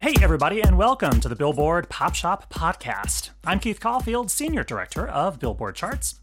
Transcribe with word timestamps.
Hey, 0.00 0.14
everybody, 0.20 0.60
and 0.62 0.76
welcome 0.76 1.20
to 1.20 1.28
the 1.28 1.34
Billboard 1.34 1.88
Pop 1.88 2.14
Shop 2.14 2.52
Podcast. 2.52 3.30
I'm 3.44 3.58
Keith 3.58 3.80
Caulfield, 3.80 4.30
Senior 4.30 4.62
Director 4.62 5.06
of 5.08 5.38
Billboard 5.40 5.74
Charts. 5.74 6.20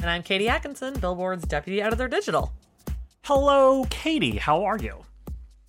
And 0.00 0.10
I'm 0.10 0.22
Katie 0.22 0.48
Atkinson, 0.48 0.94
Billboard's 1.00 1.44
Deputy 1.44 1.80
Editor 1.80 2.06
Digital. 2.06 2.52
Hello, 3.24 3.84
Katie. 3.90 4.36
How 4.36 4.62
are 4.64 4.76
you? 4.78 5.04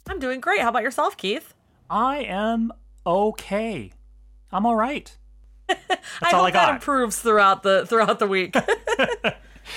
I'm 0.08 0.20
doing 0.20 0.42
great. 0.42 0.62
How 0.62 0.70
about 0.70 0.84
yourself, 0.84 1.18
Keith? 1.18 1.54
I 1.90 2.18
am 2.20 2.72
okay. 3.08 3.94
I'm 4.52 4.66
all 4.66 4.76
right. 4.76 5.16
That's 5.68 5.82
I 6.22 6.32
all 6.32 6.40
hope 6.40 6.48
I 6.48 6.52
got. 6.52 6.66
that 6.68 6.74
improves 6.76 7.20
throughout 7.20 7.64
the 7.64 7.86
throughout 7.86 8.20
the 8.20 8.28
week. 8.28 8.56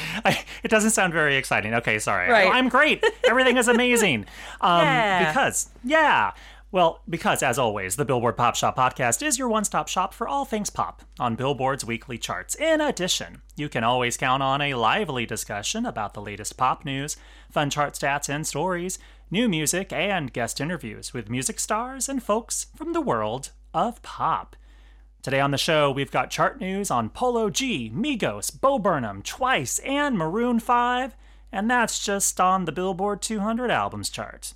I, 0.24 0.42
it 0.62 0.68
doesn't 0.68 0.90
sound 0.90 1.12
very 1.12 1.36
exciting. 1.36 1.74
Okay, 1.74 1.98
sorry. 1.98 2.30
Right. 2.30 2.52
I'm 2.52 2.68
great. 2.68 3.04
Everything 3.28 3.56
is 3.56 3.68
amazing. 3.68 4.26
Um, 4.60 4.82
yeah. 4.82 5.28
Because, 5.32 5.70
yeah. 5.84 6.32
Well, 6.72 7.02
because 7.06 7.42
as 7.42 7.58
always, 7.58 7.96
the 7.96 8.06
Billboard 8.06 8.38
Pop 8.38 8.56
Shop 8.56 8.78
podcast 8.78 9.22
is 9.22 9.38
your 9.38 9.50
one 9.50 9.64
stop 9.64 9.88
shop 9.88 10.14
for 10.14 10.26
all 10.26 10.46
things 10.46 10.70
pop 10.70 11.02
on 11.20 11.36
Billboard's 11.36 11.84
weekly 11.84 12.16
charts. 12.16 12.54
In 12.54 12.80
addition, 12.80 13.42
you 13.56 13.68
can 13.68 13.84
always 13.84 14.16
count 14.16 14.42
on 14.42 14.62
a 14.62 14.72
lively 14.72 15.26
discussion 15.26 15.84
about 15.84 16.14
the 16.14 16.22
latest 16.22 16.56
pop 16.56 16.86
news, 16.86 17.18
fun 17.50 17.68
chart 17.68 17.92
stats 17.92 18.30
and 18.30 18.46
stories, 18.46 18.98
new 19.30 19.50
music, 19.50 19.92
and 19.92 20.32
guest 20.32 20.62
interviews 20.62 21.12
with 21.12 21.28
music 21.28 21.60
stars 21.60 22.08
and 22.08 22.22
folks 22.22 22.68
from 22.74 22.94
the 22.94 23.02
world 23.02 23.50
of 23.74 24.00
pop. 24.00 24.56
Today 25.20 25.40
on 25.40 25.50
the 25.50 25.58
show, 25.58 25.90
we've 25.90 26.10
got 26.10 26.30
chart 26.30 26.58
news 26.58 26.90
on 26.90 27.10
Polo 27.10 27.50
G, 27.50 27.92
Migos, 27.94 28.50
Bo 28.50 28.78
Burnham, 28.78 29.20
Twice, 29.20 29.78
and 29.80 30.16
Maroon 30.16 30.58
5, 30.58 31.14
and 31.52 31.70
that's 31.70 32.02
just 32.02 32.40
on 32.40 32.64
the 32.64 32.72
Billboard 32.72 33.20
200 33.20 33.70
albums 33.70 34.08
chart. 34.08 34.54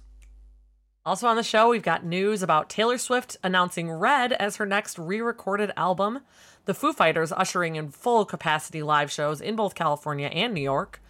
Also 1.06 1.28
on 1.28 1.36
the 1.36 1.42
show, 1.44 1.68
we've 1.68 1.84
got 1.84 2.04
news 2.04 2.42
about 2.42 2.68
Taylor 2.68 2.98
Swift 2.98 3.36
announcing 3.44 3.88
Red 3.88 4.32
as 4.32 4.56
her 4.56 4.66
next 4.66 4.98
re 4.98 5.20
recorded 5.20 5.70
album, 5.76 6.18
the 6.64 6.74
Foo 6.74 6.92
Fighters 6.92 7.30
ushering 7.30 7.76
in 7.76 7.90
full 7.90 8.24
capacity 8.24 8.82
live 8.82 9.08
shows 9.08 9.40
in 9.40 9.54
both 9.54 9.76
California 9.76 10.26
and 10.26 10.52
New 10.52 10.60
York, 10.60 11.00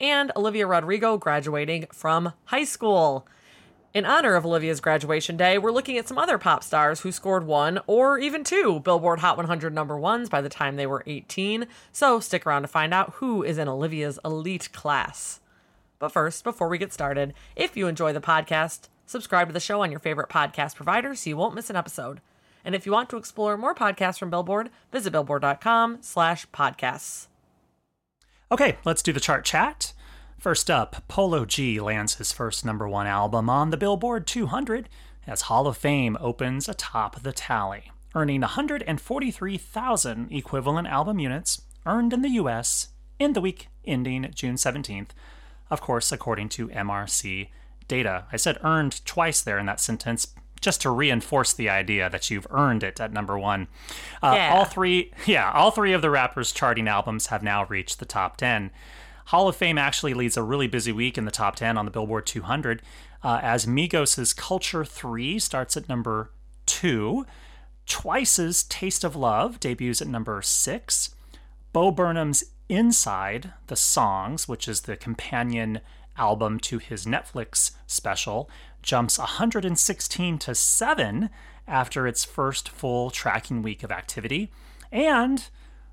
and 0.00 0.32
Olivia 0.34 0.66
Rodrigo 0.66 1.16
graduating 1.18 1.86
from 1.92 2.32
high 2.46 2.64
school. 2.64 3.28
In 3.94 4.04
honor 4.04 4.34
of 4.34 4.44
Olivia's 4.44 4.80
graduation 4.80 5.36
day, 5.36 5.56
we're 5.56 5.70
looking 5.70 5.98
at 5.98 6.08
some 6.08 6.18
other 6.18 6.36
pop 6.36 6.64
stars 6.64 7.02
who 7.02 7.12
scored 7.12 7.46
one 7.46 7.78
or 7.86 8.18
even 8.18 8.42
two 8.42 8.80
Billboard 8.80 9.20
Hot 9.20 9.36
100 9.36 9.72
number 9.72 9.96
ones 9.96 10.28
by 10.28 10.40
the 10.40 10.48
time 10.48 10.74
they 10.74 10.88
were 10.88 11.04
18, 11.06 11.68
so 11.92 12.18
stick 12.18 12.44
around 12.44 12.62
to 12.62 12.68
find 12.68 12.92
out 12.92 13.14
who 13.18 13.44
is 13.44 13.58
in 13.58 13.68
Olivia's 13.68 14.18
elite 14.24 14.72
class. 14.72 15.38
But 16.00 16.10
first, 16.10 16.42
before 16.42 16.68
we 16.68 16.76
get 16.76 16.92
started, 16.92 17.34
if 17.54 17.76
you 17.76 17.86
enjoy 17.86 18.12
the 18.12 18.20
podcast, 18.20 18.88
Subscribe 19.06 19.48
to 19.48 19.52
the 19.52 19.60
show 19.60 19.82
on 19.82 19.90
your 19.90 20.00
favorite 20.00 20.28
podcast 20.28 20.74
provider 20.76 21.14
so 21.14 21.30
you 21.30 21.36
won't 21.36 21.54
miss 21.54 21.70
an 21.70 21.76
episode. 21.76 22.20
And 22.64 22.74
if 22.74 22.86
you 22.86 22.92
want 22.92 23.10
to 23.10 23.16
explore 23.16 23.56
more 23.56 23.74
podcasts 23.74 24.18
from 24.18 24.30
Billboard, 24.30 24.70
visit 24.90 25.10
billboard.com 25.10 25.98
slash 26.00 26.46
podcasts. 26.48 27.26
Okay, 28.50 28.78
let's 28.84 29.02
do 29.02 29.12
the 29.12 29.20
chart 29.20 29.44
chat. 29.44 29.92
First 30.38 30.70
up, 30.70 31.06
Polo 31.08 31.44
G 31.44 31.80
lands 31.80 32.16
his 32.16 32.32
first 32.32 32.64
number 32.64 32.88
one 32.88 33.06
album 33.06 33.50
on 33.50 33.70
the 33.70 33.76
Billboard 33.76 34.26
200 34.26 34.88
as 35.26 35.42
Hall 35.42 35.66
of 35.66 35.76
Fame 35.76 36.16
opens 36.20 36.68
atop 36.68 37.22
the 37.22 37.32
tally, 37.32 37.90
earning 38.14 38.42
143,000 38.42 40.32
equivalent 40.32 40.88
album 40.88 41.18
units 41.18 41.62
earned 41.86 42.12
in 42.12 42.22
the 42.22 42.30
US 42.30 42.88
in 43.18 43.32
the 43.32 43.40
week 43.40 43.68
ending 43.84 44.30
June 44.34 44.56
17th, 44.56 45.10
of 45.70 45.80
course, 45.80 46.12
according 46.12 46.48
to 46.50 46.68
MRC 46.68 47.48
data. 47.88 48.24
I 48.32 48.36
said 48.36 48.58
earned 48.62 49.04
twice 49.04 49.42
there 49.42 49.58
in 49.58 49.66
that 49.66 49.80
sentence 49.80 50.28
just 50.60 50.80
to 50.80 50.90
reinforce 50.90 51.52
the 51.52 51.68
idea 51.68 52.08
that 52.08 52.30
you've 52.30 52.46
earned 52.50 52.82
it 52.82 52.98
at 52.98 53.12
number 53.12 53.38
one. 53.38 53.68
Uh, 54.22 54.32
yeah. 54.34 54.54
All 54.54 54.64
three, 54.64 55.12
yeah, 55.26 55.52
all 55.52 55.70
three 55.70 55.92
of 55.92 56.02
the 56.02 56.10
rappers' 56.10 56.52
charting 56.52 56.88
albums 56.88 57.26
have 57.26 57.42
now 57.42 57.66
reached 57.66 57.98
the 57.98 58.06
top 58.06 58.38
ten. 58.38 58.70
Hall 59.26 59.48
of 59.48 59.56
Fame 59.56 59.78
actually 59.78 60.14
leads 60.14 60.36
a 60.36 60.42
really 60.42 60.66
busy 60.66 60.92
week 60.92 61.16
in 61.16 61.24
the 61.24 61.30
top 61.30 61.56
ten 61.56 61.78
on 61.78 61.84
the 61.84 61.90
Billboard 61.90 62.26
200, 62.26 62.82
uh, 63.22 63.40
as 63.42 63.66
Migos' 63.66 64.34
Culture 64.36 64.84
Three 64.84 65.38
starts 65.38 65.76
at 65.76 65.88
number 65.88 66.30
two. 66.66 67.26
Twice's 67.86 68.62
Taste 68.64 69.04
of 69.04 69.14
Love 69.14 69.60
debuts 69.60 70.00
at 70.00 70.08
number 70.08 70.40
six. 70.40 71.14
Bo 71.74 71.90
Burnham's 71.90 72.44
Inside 72.70 73.52
the 73.66 73.76
Songs, 73.76 74.48
which 74.48 74.66
is 74.66 74.82
the 74.82 74.96
companion 74.96 75.80
album 76.16 76.58
to 76.60 76.78
his 76.78 77.06
Netflix 77.06 77.72
special 77.86 78.48
jumps 78.82 79.18
116 79.18 80.38
to 80.38 80.54
7 80.54 81.30
after 81.66 82.06
its 82.06 82.24
first 82.24 82.68
full 82.68 83.10
tracking 83.10 83.62
week 83.62 83.82
of 83.82 83.90
activity, 83.90 84.50
and 84.92 85.48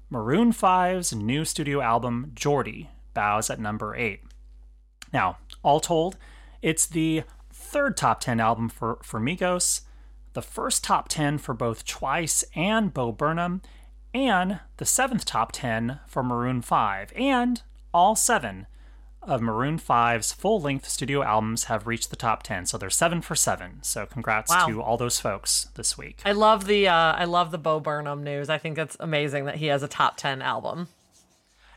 Maroon 0.10 0.52
5's 0.52 1.14
new 1.16 1.46
studio 1.46 1.82
album, 1.82 2.32
Jordi, 2.36 2.88
bows 3.14 3.50
at 3.50 3.60
number 3.60 3.96
8. 3.96 4.22
Now, 5.14 5.38
all 5.64 5.80
told, 5.80 6.18
it's 6.62 6.86
the 6.86 7.24
third 7.52 7.96
top 7.96 8.20
10 8.20 8.40
album 8.40 8.70
for, 8.70 9.00
for 9.02 9.20
Migos, 9.20 9.82
the 10.34 10.42
first 10.42 10.84
top 10.84 11.08
10 11.08 11.38
for 11.38 11.54
both 11.54 11.86
Twice 11.86 12.44
and 12.56 12.94
Bo 12.94 13.12
Burnham, 13.12 13.62
and 14.14 14.60
the 14.78 14.86
seventh 14.86 15.26
top 15.26 15.52
10 15.54 16.00
for 16.08 16.24
Maroon 16.24 16.62
5, 16.62 17.14
and 17.16 17.62
all 17.94 18.16
seven 18.16 18.68
of 19.24 19.42
Maroon 19.42 19.78
5's 19.78 20.32
full 20.32 20.60
length 20.60 20.90
studio 20.90 21.22
albums 21.22 21.66
have 21.66 21.86
reached 21.86 22.10
the 22.10 22.16
top 22.16 22.44
10. 22.44 22.66
So 22.66 22.78
they're 22.78 22.90
7 22.90 23.22
for 23.22 23.36
7. 23.36 23.84
So 23.84 24.06
congrats 24.06 24.50
wow. 24.50 24.68
to 24.68 24.82
all 24.82 24.98
those 24.98 25.20
folks 25.20 25.68
this 25.76 25.98
week. 25.98 26.22
I 26.26 26.32
love 26.32 26.66
the 26.66 26.88
uh, 26.88 27.14
I 27.14 27.26
love 27.26 27.52
the 27.52 27.58
Bo 27.58 27.80
Burnham 27.80 28.24
news. 28.24 28.50
I 28.50 28.58
think 28.58 28.78
it's 28.78 28.98
amazing 29.00 29.46
that 29.46 29.56
he 29.56 29.68
has 29.68 29.84
a 29.84 29.88
top 29.88 30.18
10 30.18 30.42
album. 30.42 30.88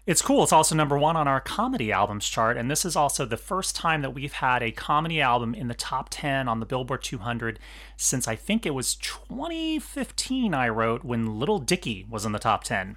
It's 0.06 0.20
cool. 0.20 0.42
It's 0.42 0.52
also 0.52 0.74
number 0.74 0.98
1 0.98 1.16
on 1.16 1.26
our 1.26 1.40
comedy 1.40 1.90
albums 1.90 2.28
chart 2.28 2.56
and 2.56 2.70
this 2.70 2.84
is 2.84 2.96
also 2.96 3.24
the 3.24 3.36
first 3.36 3.74
time 3.74 4.02
that 4.02 4.14
we've 4.14 4.34
had 4.34 4.62
a 4.62 4.70
comedy 4.70 5.20
album 5.20 5.54
in 5.54 5.68
the 5.68 5.74
top 5.74 6.08
10 6.10 6.48
on 6.48 6.60
the 6.60 6.66
Billboard 6.66 7.02
200 7.02 7.58
since 7.96 8.28
I 8.28 8.36
think 8.36 8.66
it 8.66 8.74
was 8.74 8.96
2015 8.96 10.52
I 10.52 10.68
wrote 10.68 11.04
when 11.04 11.38
Little 11.38 11.58
Dicky 11.58 12.06
was 12.08 12.26
in 12.26 12.32
the 12.32 12.38
top 12.38 12.64
10. 12.64 12.96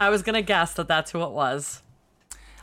I 0.00 0.10
was 0.10 0.22
going 0.22 0.34
to 0.34 0.42
guess 0.42 0.74
that 0.74 0.88
that's 0.88 1.10
who 1.10 1.22
it 1.22 1.32
was. 1.32 1.82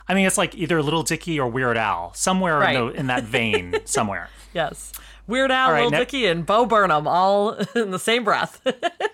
I 0.08 0.14
mean, 0.14 0.26
it's 0.26 0.38
like 0.38 0.54
either 0.54 0.82
Little 0.82 1.02
Dicky 1.02 1.40
or 1.40 1.48
Weird 1.48 1.76
Al, 1.76 2.14
somewhere 2.14 2.58
right. 2.58 2.76
in, 2.76 2.86
the, 2.86 2.92
in, 2.92 3.06
that 3.08 3.24
vein, 3.24 3.74
somewhere. 3.84 4.30
yes, 4.54 4.92
Weird 5.26 5.50
Al, 5.50 5.72
right, 5.72 5.76
Little 5.84 5.90
ne- 5.90 5.98
Dicky, 5.98 6.26
and 6.26 6.46
Bo 6.46 6.66
Burnham, 6.66 7.08
all 7.08 7.52
in 7.74 7.90
the 7.90 7.98
same 7.98 8.24
breath. 8.24 8.60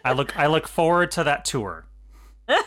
I 0.04 0.12
look, 0.12 0.36
I 0.38 0.47
look 0.47 0.69
forward 0.69 1.10
to 1.12 1.25
that 1.25 1.44
tour. 1.44 1.86
um, 2.48 2.58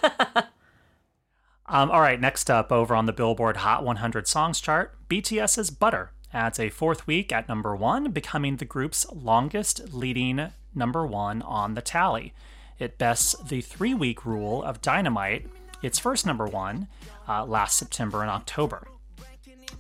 all 1.67 2.01
right, 2.01 2.19
next 2.19 2.49
up, 2.49 2.71
over 2.71 2.95
on 2.95 3.05
the 3.05 3.13
Billboard 3.13 3.57
Hot 3.57 3.83
100 3.83 4.27
Songs 4.27 4.59
chart, 4.59 4.97
BTS's 5.07 5.69
Butter 5.69 6.11
adds 6.33 6.59
a 6.59 6.69
fourth 6.69 7.07
week 7.07 7.31
at 7.31 7.47
number 7.47 7.75
one, 7.75 8.11
becoming 8.11 8.57
the 8.57 8.65
group's 8.65 9.05
longest 9.11 9.93
leading 9.93 10.51
number 10.73 11.05
one 11.05 11.41
on 11.41 11.75
the 11.75 11.81
tally. 11.81 12.33
It 12.77 12.97
bests 12.97 13.35
the 13.41 13.61
three 13.61 13.93
week 13.93 14.25
rule 14.25 14.61
of 14.63 14.81
Dynamite, 14.81 15.47
its 15.85 15.99
first 15.99 16.25
number 16.25 16.47
one, 16.47 16.87
uh, 17.27 17.45
last 17.45 17.77
September 17.77 18.21
and 18.21 18.31
October. 18.31 18.87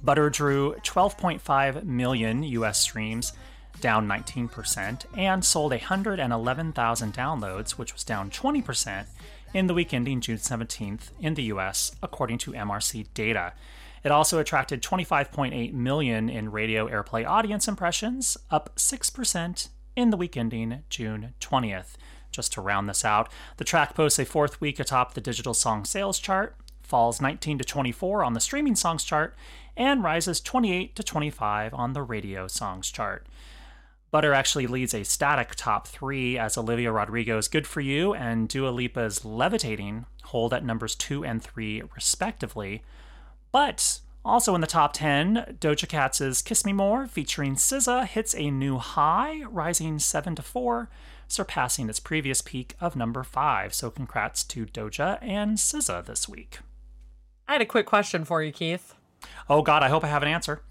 Butter 0.03 0.29
drew 0.29 0.75
12.5 0.83 1.83
million 1.83 2.43
US 2.43 2.79
streams, 2.79 3.33
down 3.81 4.07
19%, 4.07 5.05
and 5.17 5.43
sold 5.43 5.71
111,000 5.71 7.13
downloads, 7.13 7.71
which 7.71 7.93
was 7.93 8.03
down 8.03 8.29
20% 8.29 9.07
in 9.53 9.67
the 9.67 9.73
week 9.73 9.93
ending 9.93 10.21
June 10.21 10.37
17th 10.37 11.09
in 11.19 11.33
the 11.33 11.43
US, 11.43 11.95
according 12.03 12.37
to 12.39 12.51
MRC 12.51 13.07
data. 13.13 13.53
It 14.03 14.11
also 14.11 14.37
attracted 14.37 14.83
25.8 14.83 15.73
million 15.73 16.29
in 16.29 16.51
radio 16.51 16.87
airplay 16.87 17.25
audience 17.25 17.67
impressions, 17.67 18.37
up 18.51 18.75
6% 18.75 19.69
in 19.95 20.09
the 20.11 20.17
week 20.17 20.37
ending 20.37 20.83
June 20.89 21.33
20th. 21.41 21.95
Just 22.35 22.51
to 22.53 22.61
round 22.61 22.89
this 22.89 23.05
out, 23.05 23.31
the 23.55 23.63
track 23.63 23.95
posts 23.95 24.19
a 24.19 24.25
fourth 24.25 24.59
week 24.59 24.77
atop 24.77 25.13
the 25.13 25.21
digital 25.21 25.53
song 25.53 25.85
sales 25.85 26.19
chart, 26.19 26.57
falls 26.83 27.21
19 27.21 27.59
to 27.59 27.63
24 27.63 28.25
on 28.25 28.33
the 28.33 28.41
streaming 28.41 28.75
songs 28.75 29.05
chart, 29.05 29.35
and 29.77 30.03
rises 30.03 30.41
28 30.41 30.97
to 30.97 31.03
25 31.03 31.73
on 31.73 31.93
the 31.93 32.01
radio 32.01 32.45
songs 32.47 32.91
chart. 32.91 33.25
Butter 34.11 34.33
actually 34.33 34.67
leads 34.67 34.93
a 34.93 35.03
static 35.03 35.55
top 35.55 35.87
three 35.87 36.37
as 36.37 36.57
Olivia 36.57 36.91
Rodrigo's 36.91 37.47
Good 37.47 37.65
For 37.65 37.79
You 37.79 38.13
and 38.13 38.49
Dua 38.49 38.69
Lipa's 38.69 39.23
Levitating 39.23 40.05
hold 40.25 40.53
at 40.53 40.65
numbers 40.65 40.95
two 40.95 41.23
and 41.23 41.41
three, 41.41 41.83
respectively. 41.95 42.83
But 43.53 43.99
also 44.25 44.55
in 44.55 44.61
the 44.61 44.67
top 44.67 44.93
10, 44.93 45.57
Doja 45.59 45.87
Cat's 45.87 46.41
Kiss 46.41 46.65
Me 46.65 46.73
More 46.73 47.07
featuring 47.07 47.55
SZA 47.55 48.07
hits 48.07 48.35
a 48.35 48.49
new 48.49 48.77
high, 48.77 49.43
rising 49.43 49.99
7 49.99 50.35
to 50.35 50.41
4, 50.41 50.89
surpassing 51.27 51.89
its 51.89 51.99
previous 51.99 52.41
peak 52.41 52.75
of 52.79 52.95
number 52.95 53.23
5. 53.23 53.73
So 53.73 53.89
congrats 53.91 54.43
to 54.45 54.65
Doja 54.65 55.17
and 55.21 55.57
SZA 55.57 56.05
this 56.05 56.27
week. 56.29 56.59
I 57.47 57.53
had 57.53 57.61
a 57.61 57.65
quick 57.65 57.85
question 57.85 58.25
for 58.25 58.41
you, 58.41 58.51
Keith. 58.51 58.95
Oh, 59.49 59.61
God, 59.61 59.83
I 59.83 59.89
hope 59.89 60.03
I 60.03 60.07
have 60.07 60.23
an 60.23 60.29
answer. 60.29 60.61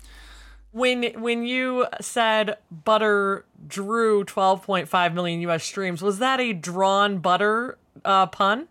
when 0.73 1.05
when 1.21 1.47
you 1.47 1.87
said 2.01 2.57
butter 2.71 3.45
drew 3.67 4.25
12.5 4.25 5.15
million 5.15 5.41
US 5.43 5.63
streams, 5.65 6.03
was 6.03 6.19
that 6.19 6.41
a 6.41 6.53
drawn 6.53 7.19
butter 7.19 7.79
uh, 8.05 8.27
pun? 8.27 8.67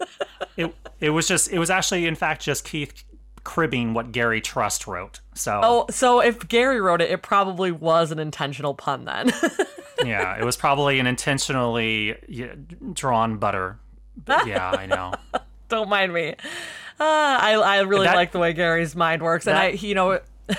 it 0.56 0.74
it 1.00 1.10
was 1.10 1.28
just 1.28 1.50
it 1.50 1.58
was 1.58 1.70
actually 1.70 2.06
in 2.06 2.16
fact 2.16 2.42
just 2.42 2.64
Keith 2.64 3.04
cribbing 3.46 3.94
what 3.94 4.10
Gary 4.10 4.40
Trust 4.40 4.86
wrote. 4.88 5.20
So 5.34 5.60
Oh, 5.62 5.86
so 5.88 6.20
if 6.20 6.48
Gary 6.48 6.80
wrote 6.80 7.00
it, 7.00 7.10
it 7.10 7.22
probably 7.22 7.70
was 7.70 8.10
an 8.10 8.18
intentional 8.18 8.74
pun 8.74 9.04
then. 9.04 9.32
yeah, 10.04 10.36
it 10.36 10.44
was 10.44 10.56
probably 10.56 10.98
an 10.98 11.06
intentionally 11.06 12.16
drawn 12.92 13.38
butter. 13.38 13.78
But 14.24 14.46
yeah, 14.48 14.70
I 14.70 14.86
know. 14.86 15.14
Don't 15.68 15.88
mind 15.88 16.12
me. 16.12 16.30
Uh, 16.98 17.04
I 17.04 17.52
I 17.52 17.80
really 17.82 18.06
That- 18.06 18.16
like 18.16 18.32
the 18.32 18.38
way 18.40 18.52
Gary's 18.52 18.96
mind 18.96 19.22
works, 19.22 19.46
and 19.46 19.56
that- 19.56 19.62
I 19.64 19.68
you 19.68 19.94
know 19.94 20.20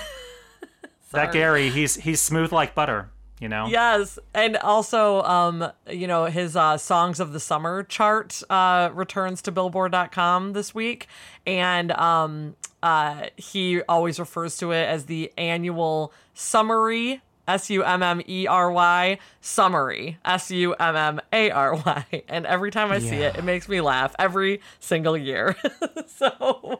That 1.12 1.32
Gary, 1.32 1.70
he's 1.70 1.94
he's 1.96 2.20
smooth 2.20 2.52
like 2.52 2.74
butter. 2.74 3.10
You 3.40 3.48
know. 3.48 3.68
Yes, 3.68 4.18
and 4.34 4.56
also, 4.56 5.22
um, 5.22 5.70
you 5.88 6.06
know, 6.06 6.24
his 6.24 6.56
uh, 6.56 6.76
songs 6.76 7.20
of 7.20 7.32
the 7.32 7.40
summer 7.40 7.84
chart 7.84 8.42
uh, 8.50 8.90
returns 8.92 9.42
to 9.42 9.52
Billboard.com 9.52 10.54
this 10.54 10.74
week, 10.74 11.06
and 11.46 11.92
um, 11.92 12.56
uh, 12.82 13.26
he 13.36 13.82
always 13.82 14.18
refers 14.18 14.56
to 14.58 14.72
it 14.72 14.84
as 14.84 15.06
the 15.06 15.32
annual 15.36 16.12
summary. 16.34 17.22
S 17.46 17.70
U 17.70 17.82
M 17.82 18.02
M 18.02 18.20
E 18.28 18.46
R 18.46 18.70
Y 18.70 19.18
summary 19.40 20.18
S 20.22 20.50
U 20.50 20.74
M 20.74 20.94
M 20.94 21.20
A 21.32 21.50
R 21.50 21.76
Y 21.76 22.22
and 22.28 22.44
every 22.44 22.70
time 22.70 22.92
I 22.92 22.98
see 22.98 23.16
it 23.16 23.36
it 23.38 23.42
makes 23.42 23.70
me 23.70 23.80
laugh 23.80 24.14
every 24.18 24.60
single 24.80 25.16
year 25.16 25.56
so 26.08 26.78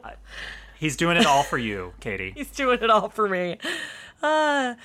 He's 0.79 0.95
doing 0.95 1.17
it 1.17 1.25
all 1.25 1.43
for 1.43 1.57
you, 1.57 1.93
Katie. 1.99 2.31
He's 2.35 2.51
doing 2.51 2.79
it 2.81 2.89
all 2.89 3.09
for 3.09 3.27
me. 3.27 3.57
Uh, 4.23 4.75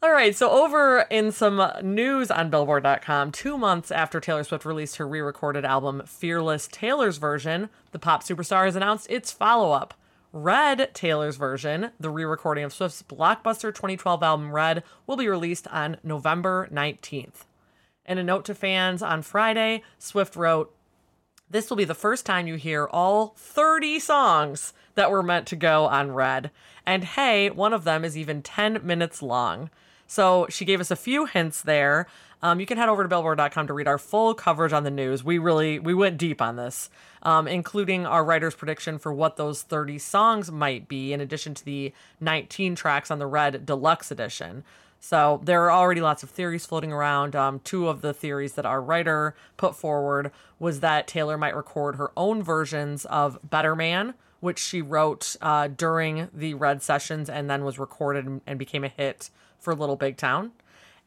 all 0.00 0.12
right, 0.12 0.36
so 0.36 0.48
over 0.48 1.00
in 1.10 1.32
some 1.32 1.60
news 1.82 2.30
on 2.30 2.50
Billboard.com, 2.50 3.32
two 3.32 3.58
months 3.58 3.90
after 3.90 4.20
Taylor 4.20 4.44
Swift 4.44 4.64
released 4.64 4.96
her 4.96 5.08
re 5.08 5.20
recorded 5.20 5.64
album 5.64 6.02
Fearless 6.06 6.68
Taylor's 6.70 7.16
Version, 7.16 7.68
the 7.90 7.98
pop 7.98 8.22
superstar 8.22 8.66
has 8.66 8.76
announced 8.76 9.10
its 9.10 9.32
follow 9.32 9.72
up. 9.72 9.94
Red 10.32 10.94
Taylor's 10.94 11.36
version, 11.36 11.90
the 11.98 12.10
re 12.10 12.24
recording 12.24 12.62
of 12.62 12.72
Swift's 12.72 13.02
blockbuster 13.02 13.74
2012 13.74 14.22
album 14.22 14.52
Red, 14.52 14.84
will 15.06 15.16
be 15.16 15.26
released 15.26 15.66
on 15.68 15.96
November 16.04 16.68
19th. 16.72 17.46
In 18.06 18.18
a 18.18 18.24
note 18.24 18.44
to 18.44 18.54
fans 18.54 19.02
on 19.02 19.22
Friday, 19.22 19.82
Swift 19.98 20.36
wrote, 20.36 20.72
this 21.50 21.70
will 21.70 21.76
be 21.76 21.84
the 21.84 21.94
first 21.94 22.24
time 22.24 22.46
you 22.46 22.54
hear 22.54 22.86
all 22.86 23.34
30 23.36 23.98
songs 23.98 24.74
that 24.94 25.10
were 25.10 25.22
meant 25.22 25.46
to 25.48 25.56
go 25.56 25.86
on 25.86 26.12
Red. 26.12 26.50
And 26.86 27.02
hey, 27.02 27.50
one 27.50 27.72
of 27.72 27.84
them 27.84 28.04
is 28.04 28.16
even 28.16 28.42
10 28.42 28.80
minutes 28.86 29.22
long. 29.22 29.70
So 30.08 30.46
she 30.48 30.64
gave 30.64 30.80
us 30.80 30.90
a 30.90 30.96
few 30.96 31.26
hints 31.26 31.62
there. 31.62 32.06
Um, 32.42 32.60
you 32.60 32.66
can 32.66 32.78
head 32.78 32.88
over 32.88 33.02
to 33.02 33.08
billboard.com 33.08 33.66
to 33.66 33.72
read 33.74 33.86
our 33.86 33.98
full 33.98 34.32
coverage 34.32 34.72
on 34.72 34.84
the 34.84 34.90
news. 34.90 35.22
We 35.22 35.38
really 35.38 35.78
we 35.78 35.92
went 35.92 36.18
deep 36.18 36.40
on 36.40 36.56
this, 36.56 36.88
um, 37.22 37.46
including 37.46 38.06
our 38.06 38.24
writer's 38.24 38.54
prediction 38.54 38.98
for 38.98 39.12
what 39.12 39.36
those 39.36 39.62
30 39.62 39.98
songs 39.98 40.50
might 40.50 40.88
be, 40.88 41.12
in 41.12 41.20
addition 41.20 41.54
to 41.54 41.64
the 41.64 41.92
19 42.20 42.74
tracks 42.74 43.10
on 43.10 43.18
the 43.18 43.26
Red 43.26 43.66
Deluxe 43.66 44.10
Edition. 44.10 44.64
So 45.00 45.40
there 45.44 45.62
are 45.64 45.70
already 45.72 46.00
lots 46.00 46.22
of 46.22 46.30
theories 46.30 46.64
floating 46.64 46.92
around. 46.92 47.36
Um, 47.36 47.60
two 47.62 47.86
of 47.88 48.00
the 48.00 48.14
theories 48.14 48.54
that 48.54 48.66
our 48.66 48.80
writer 48.80 49.34
put 49.56 49.76
forward 49.76 50.30
was 50.58 50.80
that 50.80 51.06
Taylor 51.06 51.36
might 51.36 51.54
record 51.54 51.96
her 51.96 52.10
own 52.16 52.42
versions 52.42 53.04
of 53.04 53.38
Better 53.48 53.76
Man, 53.76 54.14
which 54.40 54.58
she 54.58 54.80
wrote 54.80 55.36
uh, 55.40 55.68
during 55.68 56.28
the 56.32 56.54
Red 56.54 56.82
sessions 56.82 57.28
and 57.28 57.50
then 57.50 57.64
was 57.64 57.78
recorded 57.78 58.26
and- 58.26 58.40
and 58.46 58.58
became 58.58 58.84
a 58.84 58.88
hit 58.88 59.30
for 59.58 59.74
Little 59.74 59.96
Big 59.96 60.16
Town. 60.16 60.52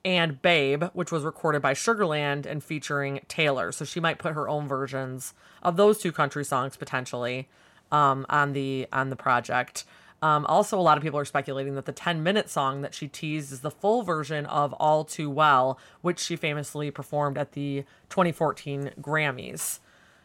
And 0.03 0.42
Babe, 0.42 0.86
which 0.94 1.12
was 1.12 1.24
recorded 1.24 1.62
by 1.62 1.74
Sugarland 1.74 2.45
and 2.48 2.63
featuring 2.63 3.19
Taylor. 3.27 3.71
So 3.71 3.86
she 3.86 4.00
might 4.00 4.18
put 4.18 4.33
her 4.33 4.50
own 4.50 4.68
versions 4.68 5.36
of 5.62 5.77
those 5.77 6.00
two 6.00 6.12
country 6.12 6.44
songs 6.44 6.75
potentially 6.75 7.48
um, 7.92 8.25
on 8.30 8.53
the 8.53 8.88
on 8.92 9.09
the 9.09 9.15
project. 9.15 9.86
Um, 10.24 10.45
also, 10.45 10.80
a 10.80 10.81
lot 10.81 10.98
of 10.98 11.03
people 11.03 11.19
are 11.19 11.25
speculating 11.25 11.74
that 11.75 11.86
the 11.86 11.92
10 11.92 12.21
minute 12.21 12.50
song 12.50 12.81
that 12.81 12.94
she 12.94 13.07
teased 13.07 13.51
is 13.51 13.62
the 13.62 13.71
full 13.71 14.03
version 14.03 14.45
of 14.45 14.71
All 14.74 15.04
Too 15.04 15.30
Well, 15.30 15.80
which 16.01 16.19
she 16.19 16.36
famously 16.36 16.92
performed 16.92 17.38
at 17.38 17.54
the 17.54 17.83
2014 18.09 18.92
Grammys. 19.01 19.80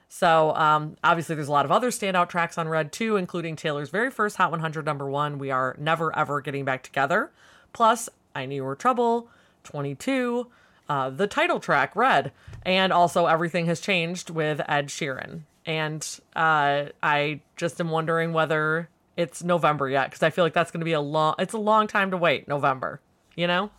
So, 0.09 0.55
um, 0.55 0.97
obviously, 1.03 1.35
there's 1.35 1.49
a 1.49 1.53
lot 1.53 1.65
of 1.65 1.73
other 1.73 1.91
standout 1.91 2.29
tracks 2.29 2.59
on 2.59 2.69
Red 2.69 2.93
too, 2.93 3.17
including 3.17 3.57
Taylor's 3.57 3.91
very 3.91 4.11
first 4.11 4.37
Hot 4.37 4.51
100 4.51 4.85
number 4.85 5.09
one, 5.09 5.39
We 5.39 5.51
Are 5.51 5.75
Never 5.79 6.17
Ever 6.17 6.41
Getting 6.43 6.65
Back 6.65 6.83
Together. 6.83 7.33
Plus, 7.73 8.09
I 8.37 8.47
Knew 8.47 8.63
Were 8.63 8.77
Trouble, 8.77 9.29
22, 9.65 10.47
uh, 10.89 11.11
the 11.11 11.27
title 11.27 11.59
track, 11.59 11.97
Red, 11.97 12.33
and 12.65 12.93
also 12.93 13.27
Everything 13.27 13.67
Has 13.67 13.81
Changed 13.81 14.31
with 14.31 14.61
Ed 14.69 14.89
Sheeran. 14.89 15.43
And 15.65 16.07
uh, 16.37 16.87
I 17.03 17.41
just 17.57 17.81
am 17.81 17.91
wondering 17.91 18.33
whether 18.33 18.89
it's 19.17 19.43
November 19.43 19.89
yet, 19.89 20.11
because 20.11 20.23
I 20.23 20.31
feel 20.31 20.45
like 20.45 20.53
that's 20.53 20.71
going 20.71 20.81
to 20.81 20.85
be 20.85 20.93
a 20.93 21.01
long, 21.01 21.35
it's 21.39 21.55
a 21.55 21.59
long 21.59 21.87
time 21.87 22.11
to 22.11 22.17
wait, 22.17 22.47
November, 22.47 23.01
you 23.35 23.47
know? 23.47 23.71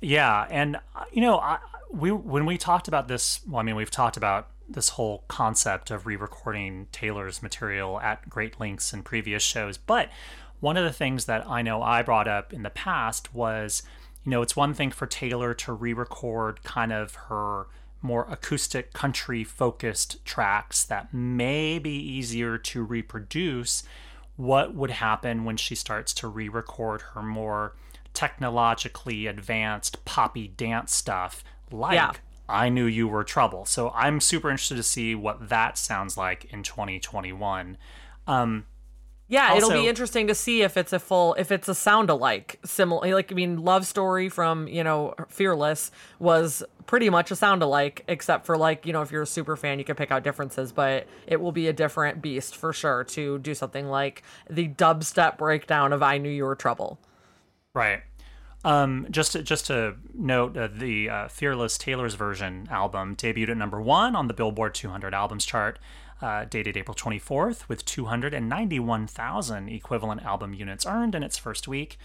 Yeah, 0.00 0.46
and 0.50 0.76
uh, 0.96 1.04
you 1.12 1.20
know, 1.20 1.38
I, 1.38 1.58
we 1.92 2.10
when 2.10 2.44
we 2.44 2.58
talked 2.58 2.88
about 2.88 3.06
this, 3.06 3.40
well, 3.48 3.60
I 3.60 3.62
mean, 3.62 3.76
we've 3.76 3.90
talked 3.90 4.16
about 4.16 4.48
this 4.68 4.90
whole 4.90 5.22
concept 5.28 5.90
of 5.90 6.06
re-recording 6.06 6.88
Taylor's 6.90 7.42
material 7.42 8.00
at 8.00 8.28
great 8.28 8.58
lengths 8.58 8.92
in 8.92 9.02
previous 9.02 9.42
shows, 9.42 9.78
but 9.78 10.08
one 10.62 10.76
of 10.76 10.84
the 10.84 10.92
things 10.92 11.24
that 11.24 11.44
I 11.48 11.60
know 11.60 11.82
I 11.82 12.02
brought 12.02 12.28
up 12.28 12.52
in 12.52 12.62
the 12.62 12.70
past 12.70 13.34
was, 13.34 13.82
you 14.24 14.30
know, 14.30 14.42
it's 14.42 14.54
one 14.54 14.74
thing 14.74 14.92
for 14.92 15.06
Taylor 15.08 15.54
to 15.54 15.72
re-record 15.72 16.62
kind 16.62 16.92
of 16.92 17.16
her 17.26 17.66
more 18.00 18.28
acoustic 18.30 18.92
country 18.92 19.42
focused 19.42 20.24
tracks 20.24 20.84
that 20.84 21.12
may 21.12 21.80
be 21.80 21.90
easier 21.90 22.58
to 22.58 22.84
reproduce 22.84 23.82
what 24.36 24.72
would 24.72 24.92
happen 24.92 25.44
when 25.44 25.56
she 25.56 25.74
starts 25.74 26.14
to 26.14 26.28
re-record 26.28 27.02
her 27.14 27.22
more 27.22 27.74
technologically 28.14 29.26
advanced 29.26 30.04
poppy 30.04 30.46
dance 30.46 30.94
stuff 30.94 31.42
like 31.72 31.94
Yeah. 31.94 32.12
I 32.48 32.68
knew 32.68 32.86
you 32.86 33.08
were 33.08 33.24
trouble. 33.24 33.64
So 33.64 33.90
I'm 33.90 34.20
super 34.20 34.48
interested 34.48 34.76
to 34.76 34.82
see 34.84 35.16
what 35.16 35.48
that 35.48 35.76
sounds 35.76 36.16
like 36.16 36.44
in 36.52 36.62
2021. 36.62 37.76
Um 38.28 38.66
Yeah, 39.32 39.56
it'll 39.56 39.70
be 39.70 39.88
interesting 39.88 40.26
to 40.26 40.34
see 40.34 40.60
if 40.60 40.76
it's 40.76 40.92
a 40.92 40.98
full, 40.98 41.32
if 41.34 41.50
it's 41.50 41.66
a 41.66 41.74
sound 41.74 42.10
alike, 42.10 42.60
similar. 42.66 43.14
Like 43.14 43.32
I 43.32 43.34
mean, 43.34 43.64
Love 43.64 43.86
Story 43.86 44.28
from 44.28 44.68
you 44.68 44.84
know 44.84 45.14
Fearless 45.28 45.90
was 46.18 46.62
pretty 46.84 47.08
much 47.08 47.30
a 47.30 47.36
sound 47.36 47.62
alike, 47.62 48.04
except 48.08 48.44
for 48.44 48.58
like 48.58 48.84
you 48.84 48.92
know 48.92 49.00
if 49.00 49.10
you're 49.10 49.22
a 49.22 49.26
super 49.26 49.56
fan, 49.56 49.78
you 49.78 49.86
can 49.86 49.96
pick 49.96 50.10
out 50.10 50.22
differences, 50.22 50.70
but 50.70 51.06
it 51.26 51.40
will 51.40 51.50
be 51.50 51.66
a 51.66 51.72
different 51.72 52.20
beast 52.20 52.54
for 52.54 52.74
sure 52.74 53.04
to 53.04 53.38
do 53.38 53.54
something 53.54 53.88
like 53.88 54.22
the 54.50 54.68
dubstep 54.68 55.38
breakdown 55.38 55.94
of 55.94 56.02
"I 56.02 56.18
Knew 56.18 56.28
You 56.28 56.44
Were 56.44 56.54
Trouble." 56.54 56.98
Right. 57.72 58.02
Um, 58.66 59.06
just 59.10 59.32
to, 59.32 59.42
just 59.42 59.66
to 59.68 59.96
note, 60.14 60.58
uh, 60.58 60.68
the 60.70 61.08
uh, 61.08 61.28
Fearless 61.28 61.78
Taylor's 61.78 62.14
version 62.14 62.68
album 62.70 63.16
debuted 63.16 63.48
at 63.48 63.56
number 63.56 63.80
one 63.80 64.14
on 64.14 64.28
the 64.28 64.34
Billboard 64.34 64.74
200 64.74 65.14
albums 65.14 65.46
chart, 65.46 65.78
uh, 66.22 66.44
dated 66.44 66.76
April 66.76 66.94
24th, 66.94 67.68
with 67.68 67.84
291,000 67.84 69.68
equivalent 69.68 70.22
album 70.22 70.54
units 70.54 70.86
earned 70.86 71.14
in 71.14 71.22
its 71.22 71.36
first 71.36 71.68
week. 71.68 71.98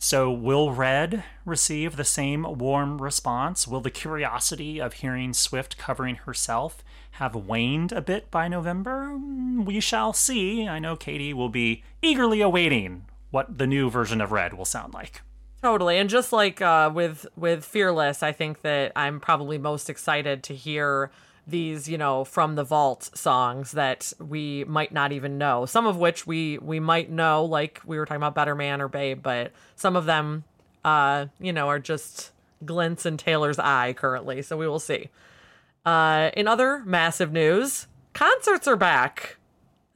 So, 0.00 0.30
will 0.30 0.72
Red 0.72 1.24
receive 1.44 1.96
the 1.96 2.04
same 2.04 2.44
warm 2.58 3.02
response? 3.02 3.66
Will 3.66 3.80
the 3.80 3.90
curiosity 3.90 4.80
of 4.80 4.94
hearing 4.94 5.32
Swift 5.32 5.76
covering 5.76 6.14
herself 6.16 6.84
have 7.12 7.34
waned 7.34 7.90
a 7.90 8.00
bit 8.00 8.30
by 8.30 8.46
November? 8.46 9.08
Mm, 9.12 9.64
We 9.64 9.80
shall 9.80 10.12
see. 10.12 10.68
I 10.68 10.78
know 10.78 10.94
Katie 10.94 11.34
will 11.34 11.48
be 11.48 11.82
eagerly 12.00 12.40
awaiting 12.40 13.06
what 13.30 13.58
the 13.58 13.66
new 13.66 13.90
version 13.90 14.20
of 14.20 14.30
Red 14.30 14.54
will 14.54 14.64
sound 14.64 14.94
like. 14.94 15.22
Totally, 15.62 15.98
and 15.98 16.08
just 16.08 16.32
like 16.32 16.62
uh, 16.62 16.90
with 16.94 17.26
with 17.36 17.64
Fearless, 17.64 18.22
I 18.22 18.30
think 18.30 18.60
that 18.60 18.92
I'm 18.94 19.18
probably 19.18 19.58
most 19.58 19.90
excited 19.90 20.44
to 20.44 20.54
hear 20.54 21.10
these, 21.48 21.88
you 21.88 21.98
know, 21.98 22.24
from 22.24 22.54
the 22.54 22.64
vault 22.64 23.10
songs 23.14 23.72
that 23.72 24.12
we 24.18 24.64
might 24.64 24.92
not 24.92 25.12
even 25.12 25.38
know. 25.38 25.66
Some 25.66 25.86
of 25.86 25.96
which 25.96 26.26
we 26.26 26.58
we 26.58 26.78
might 26.80 27.10
know, 27.10 27.44
like 27.44 27.80
we 27.84 27.98
were 27.98 28.04
talking 28.04 28.18
about 28.18 28.34
Better 28.34 28.54
Man 28.54 28.80
or 28.80 28.88
Babe, 28.88 29.22
but 29.22 29.52
some 29.74 29.96
of 29.96 30.04
them, 30.04 30.44
uh, 30.84 31.26
you 31.40 31.52
know, 31.52 31.68
are 31.68 31.78
just 31.78 32.30
glints 32.64 33.06
in 33.06 33.16
Taylor's 33.16 33.58
eye 33.58 33.94
currently. 33.94 34.42
So 34.42 34.56
we 34.56 34.68
will 34.68 34.78
see. 34.80 35.08
Uh, 35.84 36.30
in 36.36 36.46
other 36.46 36.82
massive 36.84 37.32
news, 37.32 37.86
concerts 38.12 38.68
are 38.68 38.76
back. 38.76 39.36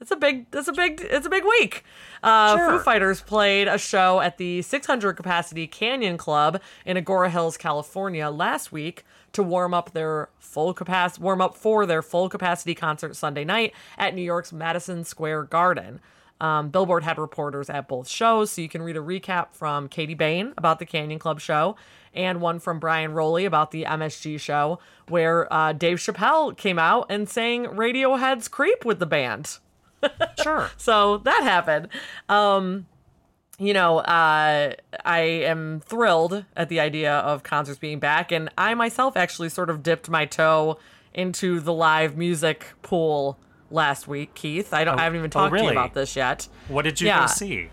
It's 0.01 0.11
a 0.11 0.15
big, 0.17 0.47
it's 0.51 0.67
a 0.67 0.73
big, 0.73 1.01
it's 1.01 1.25
a 1.25 1.29
big 1.29 1.43
week. 1.45 1.83
Uh, 2.21 2.57
Sure. 2.57 2.71
Foo 2.71 2.83
Fighters 2.83 3.21
played 3.21 3.67
a 3.67 3.77
show 3.77 4.19
at 4.19 4.37
the 4.37 4.61
600 4.61 5.13
capacity 5.13 5.65
Canyon 5.67 6.17
Club 6.17 6.61
in 6.85 6.97
Agoura 6.97 7.29
Hills, 7.29 7.55
California 7.57 8.29
last 8.29 8.71
week 8.71 9.05
to 9.33 9.43
warm 9.43 9.73
up 9.73 9.91
their 9.91 10.29
full 10.39 10.73
capacity, 10.73 11.21
warm 11.21 11.41
up 11.41 11.55
for 11.55 11.85
their 11.85 12.01
full 12.01 12.29
capacity 12.29 12.73
concert 12.73 13.15
Sunday 13.15 13.43
night 13.43 13.73
at 13.97 14.15
New 14.15 14.21
York's 14.21 14.53
Madison 14.53 15.03
Square 15.03 15.43
Garden. 15.45 15.99
Um, 16.41 16.69
Billboard 16.69 17.03
had 17.03 17.17
reporters 17.17 17.69
at 17.69 17.87
both 17.87 18.07
shows, 18.07 18.51
so 18.51 18.61
you 18.61 18.69
can 18.69 18.81
read 18.81 18.97
a 18.97 19.01
recap 19.01 19.53
from 19.53 19.87
Katie 19.87 20.13
Bain 20.13 20.53
about 20.57 20.79
the 20.79 20.85
Canyon 20.85 21.19
Club 21.19 21.39
show 21.39 21.75
and 22.13 22.41
one 22.41 22.59
from 22.59 22.79
Brian 22.79 23.13
Rowley 23.13 23.45
about 23.45 23.71
the 23.71 23.83
MSG 23.83 24.39
show, 24.39 24.79
where 25.07 25.51
uh, 25.51 25.73
Dave 25.73 25.97
Chappelle 25.97 26.55
came 26.55 26.77
out 26.77 27.07
and 27.09 27.27
sang 27.27 27.65
Radiohead's 27.65 28.47
Creep 28.47 28.85
with 28.85 28.99
the 28.99 29.05
band. 29.05 29.57
Sure. 30.43 30.69
So 30.75 31.19
that 31.19 31.43
happened. 31.43 31.87
Um, 32.27 32.87
you 33.65 33.73
know, 33.73 33.99
uh, 33.99 34.73
I 35.05 35.19
am 35.19 35.81
thrilled 35.85 36.45
at 36.55 36.69
the 36.69 36.79
idea 36.79 37.13
of 37.19 37.43
concerts 37.43 37.79
being 37.79 37.99
back, 37.99 38.31
and 38.31 38.49
I 38.57 38.73
myself 38.73 39.15
actually 39.15 39.49
sort 39.49 39.69
of 39.69 39.81
dipped 39.83 40.09
my 40.09 40.25
toe 40.25 40.77
into 41.13 41.59
the 41.59 41.73
live 41.73 42.17
music 42.17 42.65
pool 42.81 43.39
last 43.71 44.07
week, 44.07 44.33
Keith. 44.33 44.73
I 44.73 44.83
don't. 44.83 44.99
I 44.99 45.03
haven't 45.03 45.19
even 45.19 45.29
talked 45.29 45.51
to 45.51 45.53
really? 45.53 45.67
you 45.73 45.79
about 45.79 45.93
this 45.93 46.15
yet. 46.15 46.47
what 46.67 46.83
did 46.83 46.99
you 46.99 47.07
Yeah. 47.07 47.21
go 47.21 47.27
see? 47.27 47.69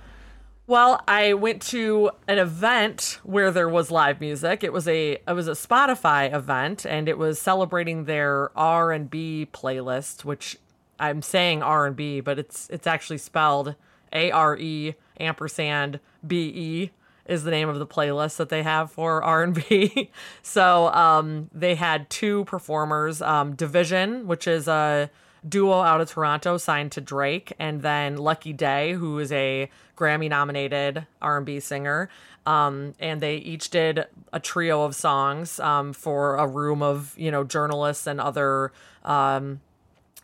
Well, 0.66 1.02
I 1.09 1.32
went 1.35 1.62
to 1.62 2.11
an 2.28 2.38
event 2.38 3.18
where 3.25 3.50
there 3.50 3.68
was 3.68 3.90
live 3.90 4.20
music. 4.20 4.62
It 4.62 4.73
was 4.73 4.87
a 4.87 5.12
it 5.26 5.32
was 5.35 5.49
a 5.49 5.52
Spotify 5.52 6.32
event, 6.32 6.87
and 6.87 7.09
it 7.09 7.18
was 7.18 7.40
celebrating 7.40 8.04
their 8.04 8.56
R 8.56 8.92
and 8.92 9.11
B 9.11 9.49
playlist, 9.52 10.25
which 10.25 10.56
I'm 11.00 11.23
saying 11.23 11.62
R 11.62 11.87
and 11.87 11.97
B, 11.97 12.20
but 12.20 12.38
it's 12.38 12.68
it's 12.70 12.87
actually 12.87 13.18
spelled 13.18 13.75
A 14.12 14.30
R 14.30 14.56
E 14.56 14.94
ampersand 15.21 16.00
B 16.27 16.53
E 16.55 16.91
is 17.27 17.45
the 17.45 17.50
name 17.50 17.69
of 17.69 17.79
the 17.79 17.87
playlist 17.87 18.37
that 18.39 18.49
they 18.49 18.62
have 18.62 18.91
for 18.91 19.23
R 19.25 19.43
and 19.43 19.55
B. 19.55 20.11
so 20.43 20.89
um, 20.89 21.49
they 21.53 21.75
had 21.75 22.11
two 22.11 22.45
performers, 22.45 23.23
um, 23.23 23.55
dvsn, 23.57 24.25
which 24.25 24.47
is 24.47 24.67
a 24.69 25.11
duo 25.49 25.81
out 25.81 26.00
of 26.00 26.11
Toronto 26.11 26.59
signed 26.59 26.93
to 26.93 27.00
Drake, 27.00 27.53
and 27.59 27.83
then 27.83 28.17
Lucky 28.17 28.53
Daye, 28.53 28.93
who 28.93 29.19
is 29.19 29.33
a 29.33 29.71
Grammy-nominated 29.97 31.07
R&B 31.23 31.61
singer. 31.61 32.09
Um, 32.47 32.95
and 32.99 33.21
they 33.21 33.37
each 33.37 33.71
did 33.71 34.07
a 34.33 34.41
trio 34.41 34.85
of 34.85 34.95
songs 34.95 35.61
um, 35.61 35.93
for 35.93 36.37
a 36.37 36.47
room 36.47 36.83
of 36.83 37.15
you 37.19 37.31
know 37.31 37.45
journalists 37.45 38.07
and 38.07 38.21
other 38.21 38.73
um, 39.05 39.61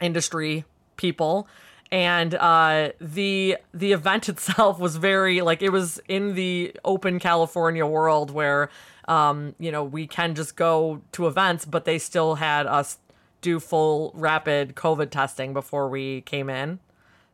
industry 0.00 0.65
people. 0.97 1.47
And 1.93 2.35
uh, 2.35 2.90
the 3.00 3.59
the 3.73 3.93
event 3.93 4.28
itself 4.28 4.78
was 4.78 4.97
very 4.97 5.40
like 5.40 5.62
it 5.62 5.71
was 5.71 6.00
in 6.09 6.35
the 6.35 6.75
open 6.85 7.19
California 7.19 7.87
world 7.87 8.31
where 8.31 8.71
um, 9.09 9.55
you 9.59 9.71
know 9.71 9.85
we 9.85 10.07
can 10.07 10.35
just 10.35 10.57
go 10.57 11.02
to 11.12 11.26
events, 11.26 11.64
but 11.64 11.85
they 11.85 11.99
still 11.99 12.37
had 12.37 12.66
us 12.66 12.99
do 13.40 13.61
full 13.61 14.11
rapid 14.14 14.75
COVID 14.75 15.11
testing 15.11 15.52
before 15.52 15.88
we 15.88 16.23
came 16.23 16.50
in. 16.50 16.81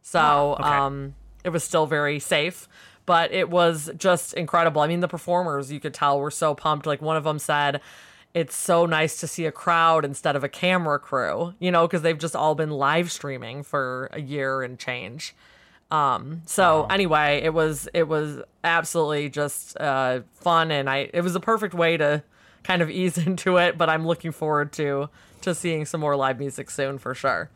So 0.03 0.57
okay. 0.59 0.69
um, 0.69 1.15
it 1.45 1.51
was 1.51 1.65
still 1.65 1.87
very 1.87 2.19
safe, 2.19 2.69
but 3.07 3.33
it 3.33 3.49
was 3.49 3.91
just 3.97 4.35
incredible. 4.35 4.83
I 4.83 4.89
mean, 4.89 5.01
the 5.01 5.09
performers 5.09 5.73
you 5.73 5.81
could 5.81 5.95
tell 5.95 6.19
were 6.19 6.31
so 6.31 6.55
pumped. 6.55 6.87
Like 6.87 7.01
one 7.01 7.17
of 7.17 7.25
them 7.25 7.39
said, 7.39 7.81
"It's 8.35 8.57
so 8.57 8.87
nice 8.87 9.21
to 9.21 9.27
see 9.27 9.47
a 9.47 9.53
crowd 9.53 10.05
instead 10.05 10.37
of 10.37 10.45
a 10.45 10.49
camera 10.49 10.99
crew," 10.99 11.55
you 11.59 11.71
know, 11.71 11.87
because 11.87 12.03
they've 12.03 12.19
just 12.19 12.37
all 12.37 12.55
been 12.55 12.71
live 12.71 13.11
streaming 13.13 13.63
for 13.63 14.09
a 14.13 14.21
year 14.21 14.63
and 14.63 14.79
change. 14.79 15.35
Um, 15.93 16.41
so 16.47 16.87
anyway, 16.89 17.43
it 17.45 17.53
was 17.53 17.87
it 17.93 18.09
was 18.09 18.41
absolutely 18.65 19.29
just 19.29 19.79
uh, 19.79 20.21
fun, 20.33 20.71
and 20.71 20.89
I 20.89 21.11
it 21.13 21.21
was 21.21 21.35
a 21.35 21.41
perfect 21.41 21.75
way 21.75 21.99
to 21.99 22.23
kind 22.63 22.81
of 22.81 22.89
ease 22.91 23.19
into 23.27 23.59
it. 23.59 23.77
But 23.77 23.91
I'm 23.91 24.07
looking 24.07 24.33
forward 24.33 24.73
to 24.75 25.11
to 25.43 25.55
seeing 25.55 25.85
some 25.85 26.01
more 26.01 26.17
live 26.17 26.39
music 26.39 26.71
soon 26.71 26.99
for 26.99 27.15
sure. 27.15 27.51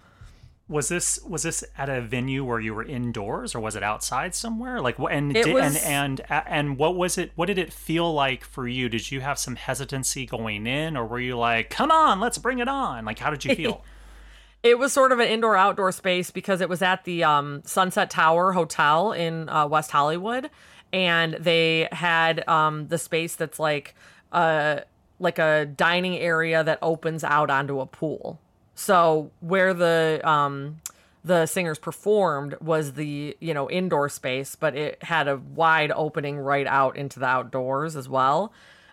Was 0.68 0.88
this 0.88 1.20
was 1.22 1.44
this 1.44 1.62
at 1.78 1.88
a 1.88 2.00
venue 2.00 2.44
where 2.44 2.58
you 2.58 2.74
were 2.74 2.82
indoors 2.82 3.54
or 3.54 3.60
was 3.60 3.76
it 3.76 3.84
outside 3.84 4.34
somewhere? 4.34 4.80
Like 4.80 4.98
and 4.98 5.32
did, 5.32 5.46
was- 5.54 5.76
and 5.84 6.20
and 6.20 6.44
and 6.48 6.76
what 6.78 6.96
was 6.96 7.16
it? 7.18 7.30
What 7.36 7.46
did 7.46 7.58
it 7.58 7.72
feel 7.72 8.12
like 8.12 8.42
for 8.44 8.66
you? 8.66 8.88
Did 8.88 9.12
you 9.12 9.20
have 9.20 9.38
some 9.38 9.54
hesitancy 9.54 10.26
going 10.26 10.66
in, 10.66 10.96
or 10.96 11.06
were 11.06 11.20
you 11.20 11.36
like, 11.38 11.70
"Come 11.70 11.92
on, 11.92 12.18
let's 12.18 12.38
bring 12.38 12.58
it 12.58 12.66
on"? 12.66 13.04
Like, 13.04 13.20
how 13.20 13.30
did 13.30 13.44
you 13.44 13.54
feel? 13.56 13.84
It 14.64 14.76
was 14.78 14.92
sort 14.92 15.12
of 15.12 15.20
an 15.20 15.28
indoor 15.28 15.56
outdoor 15.56 15.92
space 15.92 16.32
because 16.32 16.60
it 16.60 16.68
was 16.68 16.82
at 16.82 17.04
the 17.04 17.22
um, 17.22 17.62
Sunset 17.64 18.10
Tower 18.10 18.50
Hotel 18.52 19.12
in 19.12 19.48
uh, 19.48 19.68
West 19.68 19.92
Hollywood, 19.92 20.50
and 20.92 21.34
they 21.34 21.86
had 21.92 22.46
um, 22.48 22.88
the 22.88 22.98
space 22.98 23.36
that's 23.36 23.60
like 23.60 23.94
uh 24.32 24.80
like 25.20 25.38
a 25.38 25.64
dining 25.66 26.16
area 26.16 26.64
that 26.64 26.80
opens 26.82 27.22
out 27.22 27.50
onto 27.50 27.78
a 27.78 27.86
pool. 27.86 28.40
So 28.76 29.30
where 29.40 29.74
the 29.74 30.20
um, 30.22 30.82
the 31.24 31.46
singers 31.46 31.78
performed 31.78 32.54
was 32.60 32.92
the 32.92 33.36
you 33.40 33.52
know 33.52 33.68
indoor 33.68 34.08
space, 34.08 34.54
but 34.54 34.76
it 34.76 35.02
had 35.02 35.26
a 35.26 35.38
wide 35.38 35.90
opening 35.90 36.38
right 36.38 36.66
out 36.66 36.96
into 36.96 37.18
the 37.18 37.26
outdoors 37.26 37.96
as 37.96 38.08
well. 38.08 38.52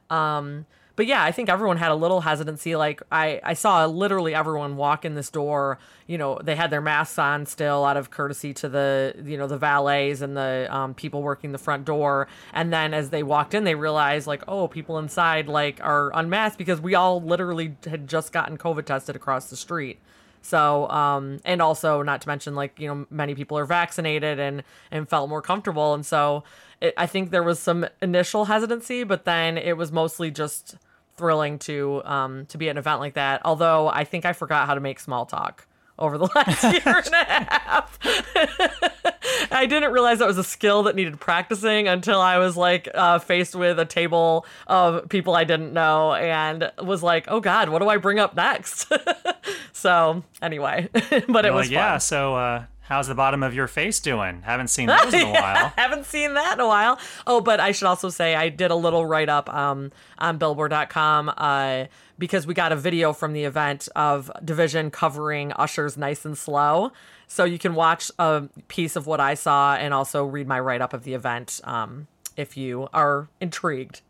Um, 0.09 0.65
but 0.95 1.07
yeah, 1.07 1.23
I 1.23 1.31
think 1.31 1.49
everyone 1.49 1.77
had 1.77 1.91
a 1.91 1.95
little 1.95 2.21
hesitancy. 2.21 2.75
Like 2.75 3.01
I, 3.11 3.41
I 3.43 3.53
saw 3.53 3.85
literally 3.85 4.35
everyone 4.35 4.77
walk 4.77 5.05
in 5.05 5.15
this 5.15 5.29
door. 5.29 5.79
You 6.05 6.17
know, 6.17 6.39
they 6.43 6.55
had 6.55 6.69
their 6.69 6.81
masks 6.81 7.17
on 7.17 7.45
still, 7.47 7.83
out 7.83 7.97
of 7.97 8.11
courtesy 8.11 8.53
to 8.55 8.69
the, 8.69 9.15
you 9.25 9.37
know, 9.37 9.47
the 9.47 9.57
valets 9.57 10.21
and 10.21 10.37
the 10.37 10.67
um, 10.69 10.93
people 10.93 11.23
working 11.23 11.51
the 11.51 11.57
front 11.57 11.85
door. 11.85 12.27
And 12.53 12.71
then 12.71 12.93
as 12.93 13.09
they 13.09 13.23
walked 13.23 13.55
in, 13.55 13.63
they 13.63 13.75
realized 13.75 14.27
like, 14.27 14.43
oh, 14.47 14.67
people 14.67 14.99
inside 14.99 15.47
like 15.47 15.79
are 15.81 16.11
unmasked 16.13 16.59
because 16.59 16.79
we 16.79 16.93
all 16.93 17.21
literally 17.21 17.75
had 17.85 18.07
just 18.07 18.31
gotten 18.31 18.57
COVID 18.57 18.85
tested 18.85 19.15
across 19.15 19.49
the 19.49 19.55
street. 19.55 19.99
So, 20.43 20.89
um, 20.89 21.39
and 21.45 21.61
also 21.61 22.01
not 22.03 22.21
to 22.21 22.27
mention 22.27 22.53
like, 22.53 22.79
you 22.79 22.87
know, 22.87 23.07
many 23.09 23.33
people 23.33 23.57
are 23.57 23.65
vaccinated 23.65 24.39
and, 24.39 24.63
and 24.91 25.07
felt 25.07 25.29
more 25.29 25.41
comfortable. 25.41 25.93
And 25.93 26.05
so 26.05 26.43
it, 26.81 26.93
I 26.97 27.07
think 27.07 27.31
there 27.31 27.43
was 27.43 27.59
some 27.59 27.87
initial 28.01 28.45
hesitancy, 28.45 29.05
but 29.05 29.23
then 29.23 29.57
it 29.57 29.77
was 29.77 29.91
mostly 29.91 30.31
just 30.31 30.75
thrilling 31.15 31.59
to, 31.59 32.01
um, 32.03 32.45
to 32.47 32.57
be 32.57 32.67
at 32.67 32.71
an 32.71 32.77
event 32.77 32.99
like 32.99 33.13
that. 33.13 33.41
Although 33.45 33.87
I 33.87 34.03
think 34.03 34.25
I 34.25 34.33
forgot 34.33 34.67
how 34.67 34.73
to 34.75 34.81
make 34.81 34.99
small 34.99 35.25
talk 35.25 35.65
over 35.99 36.17
the 36.17 36.25
last 36.35 36.63
year 36.63 36.81
and 36.85 37.13
a 37.13 37.23
half. 37.25 37.99
I 39.51 39.65
didn't 39.65 39.91
realize 39.91 40.19
that 40.19 40.27
was 40.27 40.37
a 40.37 40.43
skill 40.43 40.83
that 40.83 40.95
needed 40.95 41.19
practicing 41.19 41.87
until 41.87 42.19
I 42.19 42.37
was 42.39 42.57
like 42.57 42.89
uh, 42.93 43.19
faced 43.19 43.55
with 43.55 43.79
a 43.79 43.85
table 43.85 44.45
of 44.67 45.07
people 45.09 45.35
I 45.35 45.43
didn't 45.43 45.73
know 45.73 46.13
and 46.13 46.71
was 46.81 47.03
like, 47.03 47.25
oh 47.27 47.39
God, 47.39 47.69
what 47.69 47.81
do 47.81 47.89
I 47.89 47.97
bring 47.97 48.19
up 48.19 48.35
next? 48.35 48.91
so 49.73 50.23
anyway, 50.41 50.89
but 50.93 51.45
it 51.45 51.49
Well, 51.49 51.53
was 51.55 51.69
yeah. 51.69 51.91
fun. 51.91 51.99
So, 51.99 52.35
uh, 52.35 52.63
how's 52.83 53.07
the 53.07 53.15
bottom 53.15 53.43
of 53.43 53.53
your 53.53 53.67
face 53.67 53.99
doing? 53.99 54.41
Haven't 54.43 54.69
seen 54.69 54.87
those 55.03 55.13
in 55.13 55.21
a 55.21 55.31
while. 55.31 55.73
Haven't 55.75 56.05
seen 56.05 56.33
that 56.35 56.53
in 56.53 56.59
a 56.59 56.67
while. 56.67 56.99
Oh, 57.25 57.41
but 57.41 57.59
I 57.59 57.71
should 57.71 57.87
also 57.87 58.09
say 58.09 58.35
I 58.35 58.49
did 58.49 58.71
a 58.71 58.75
little 58.75 59.05
write 59.05 59.29
up 59.29 59.53
um, 59.53 59.91
on 60.17 60.37
Billboard.com 60.37 61.33
uh, 61.35 61.85
because 62.17 62.45
we 62.45 62.53
got 62.53 62.71
a 62.71 62.75
video 62.75 63.13
from 63.13 63.33
the 63.33 63.43
event 63.43 63.89
of 63.95 64.31
dvsn 64.43 64.91
covering 64.91 65.51
Usher's 65.53 65.97
"Nice 65.97 66.25
and 66.25 66.37
Slow." 66.37 66.91
So 67.27 67.45
you 67.45 67.57
can 67.57 67.73
watch 67.73 68.11
a 68.19 68.43
piece 68.67 68.95
of 68.95 69.07
what 69.07 69.19
I 69.19 69.33
saw 69.33 69.75
and 69.75 69.93
also 69.93 70.23
read 70.23 70.47
my 70.47 70.59
write 70.59 70.81
up 70.81 70.93
of 70.93 71.03
the 71.03 71.13
event 71.15 71.61
um, 71.63 72.07
if 72.37 72.55
you 72.57 72.89
are 72.93 73.27
intrigued. 73.41 74.01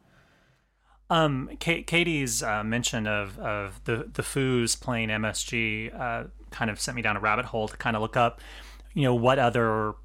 Um, 1.09 1.49
Ka- 1.59 1.83
Katie's 1.85 2.41
uh, 2.41 2.63
mention 2.63 3.07
of 3.07 3.37
of 3.37 3.83
the 3.85 4.09
the 4.11 4.23
Foos 4.23 4.79
playing 4.79 5.09
MSG 5.09 5.93
uh, 5.97 6.23
kind 6.53 6.71
of 6.71 6.79
sent 6.79 6.95
me 6.95 7.01
down 7.01 7.17
a 7.17 7.19
rabbit 7.19 7.45
hole 7.45 7.67
to 7.67 7.75
kind 7.75 7.97
of 7.97 8.01
look 8.01 8.15
up, 8.15 8.39
you 8.93 9.03
know, 9.03 9.13
what 9.13 9.39
other 9.39 9.95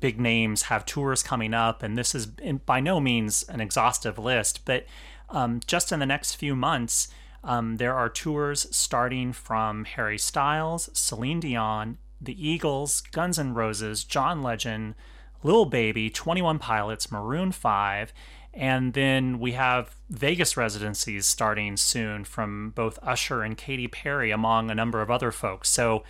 big 0.00 0.18
names 0.18 0.62
have 0.62 0.84
tours 0.84 1.22
coming 1.22 1.54
up, 1.54 1.82
and 1.82 1.96
this 1.96 2.14
is 2.14 2.26
by 2.26 2.80
no 2.80 2.98
means 2.98 3.44
an 3.44 3.60
exhaustive 3.60 4.18
list, 4.18 4.64
but 4.64 4.86
um, 5.28 5.60
just 5.66 5.92
in 5.92 6.00
the 6.00 6.06
next 6.06 6.34
few 6.34 6.56
months, 6.56 7.08
um, 7.44 7.76
there 7.76 7.94
are 7.94 8.08
tours 8.08 8.66
starting 8.74 9.32
from 9.32 9.84
Harry 9.84 10.18
Styles, 10.18 10.90
Celine 10.92 11.40
Dion, 11.40 11.98
the 12.20 12.48
Eagles, 12.48 13.00
Guns 13.00 13.38
N' 13.38 13.54
Roses, 13.54 14.04
John 14.04 14.42
Legend, 14.42 14.94
Lil 15.42 15.64
Baby, 15.64 16.08
21 16.08 16.58
Pilots, 16.58 17.10
Maroon 17.10 17.50
5, 17.50 18.12
and 18.54 18.92
then 18.92 19.38
we 19.38 19.52
have 19.52 19.96
Vegas 20.10 20.56
residencies 20.56 21.26
starting 21.26 21.76
soon 21.76 22.24
from 22.24 22.70
both 22.70 22.98
Usher 23.02 23.42
and 23.42 23.56
Katy 23.56 23.88
Perry, 23.88 24.30
among 24.30 24.70
a 24.70 24.74
number 24.74 25.00
of 25.00 25.10
other 25.10 25.32
folks. 25.32 25.70
So, 25.70 26.04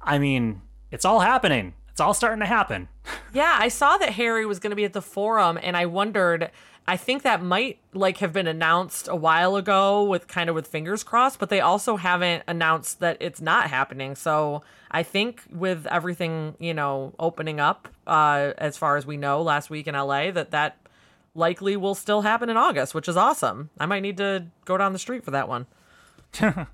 I 0.00 0.18
mean, 0.18 0.62
it's 0.90 1.04
all 1.04 1.20
happening. 1.20 1.74
It's 1.90 2.00
all 2.00 2.14
starting 2.14 2.40
to 2.40 2.46
happen. 2.46 2.88
Yeah, 3.34 3.56
I 3.58 3.68
saw 3.68 3.96
that 3.96 4.10
Harry 4.10 4.44
was 4.44 4.58
going 4.58 4.72
to 4.72 4.76
be 4.76 4.84
at 4.84 4.92
the 4.92 5.00
forum, 5.00 5.58
and 5.62 5.74
I 5.74 5.86
wondered. 5.86 6.50
I 6.86 6.98
think 6.98 7.22
that 7.22 7.42
might 7.42 7.78
like 7.94 8.18
have 8.18 8.34
been 8.34 8.46
announced 8.46 9.08
a 9.08 9.16
while 9.16 9.56
ago, 9.56 10.04
with 10.04 10.28
kind 10.28 10.50
of 10.50 10.54
with 10.54 10.66
fingers 10.66 11.02
crossed, 11.02 11.38
but 11.38 11.48
they 11.48 11.60
also 11.60 11.96
haven't 11.96 12.42
announced 12.46 13.00
that 13.00 13.16
it's 13.20 13.40
not 13.40 13.70
happening. 13.70 14.16
So 14.16 14.62
I 14.90 15.02
think 15.02 15.42
with 15.50 15.86
everything 15.86 16.56
you 16.58 16.74
know 16.74 17.14
opening 17.18 17.58
up, 17.58 17.88
uh, 18.06 18.52
as 18.58 18.76
far 18.76 18.98
as 18.98 19.06
we 19.06 19.16
know, 19.16 19.40
last 19.40 19.70
week 19.70 19.86
in 19.86 19.94
LA, 19.94 20.30
that 20.30 20.50
that 20.50 20.76
likely 21.34 21.76
will 21.76 21.94
still 21.94 22.22
happen 22.22 22.48
in 22.50 22.56
August, 22.56 22.94
which 22.94 23.08
is 23.08 23.16
awesome. 23.16 23.70
I 23.78 23.86
might 23.86 24.00
need 24.00 24.16
to 24.18 24.46
go 24.64 24.76
down 24.76 24.92
the 24.92 24.98
street 24.98 25.24
for 25.24 25.30
that 25.30 25.48
one. 25.48 25.66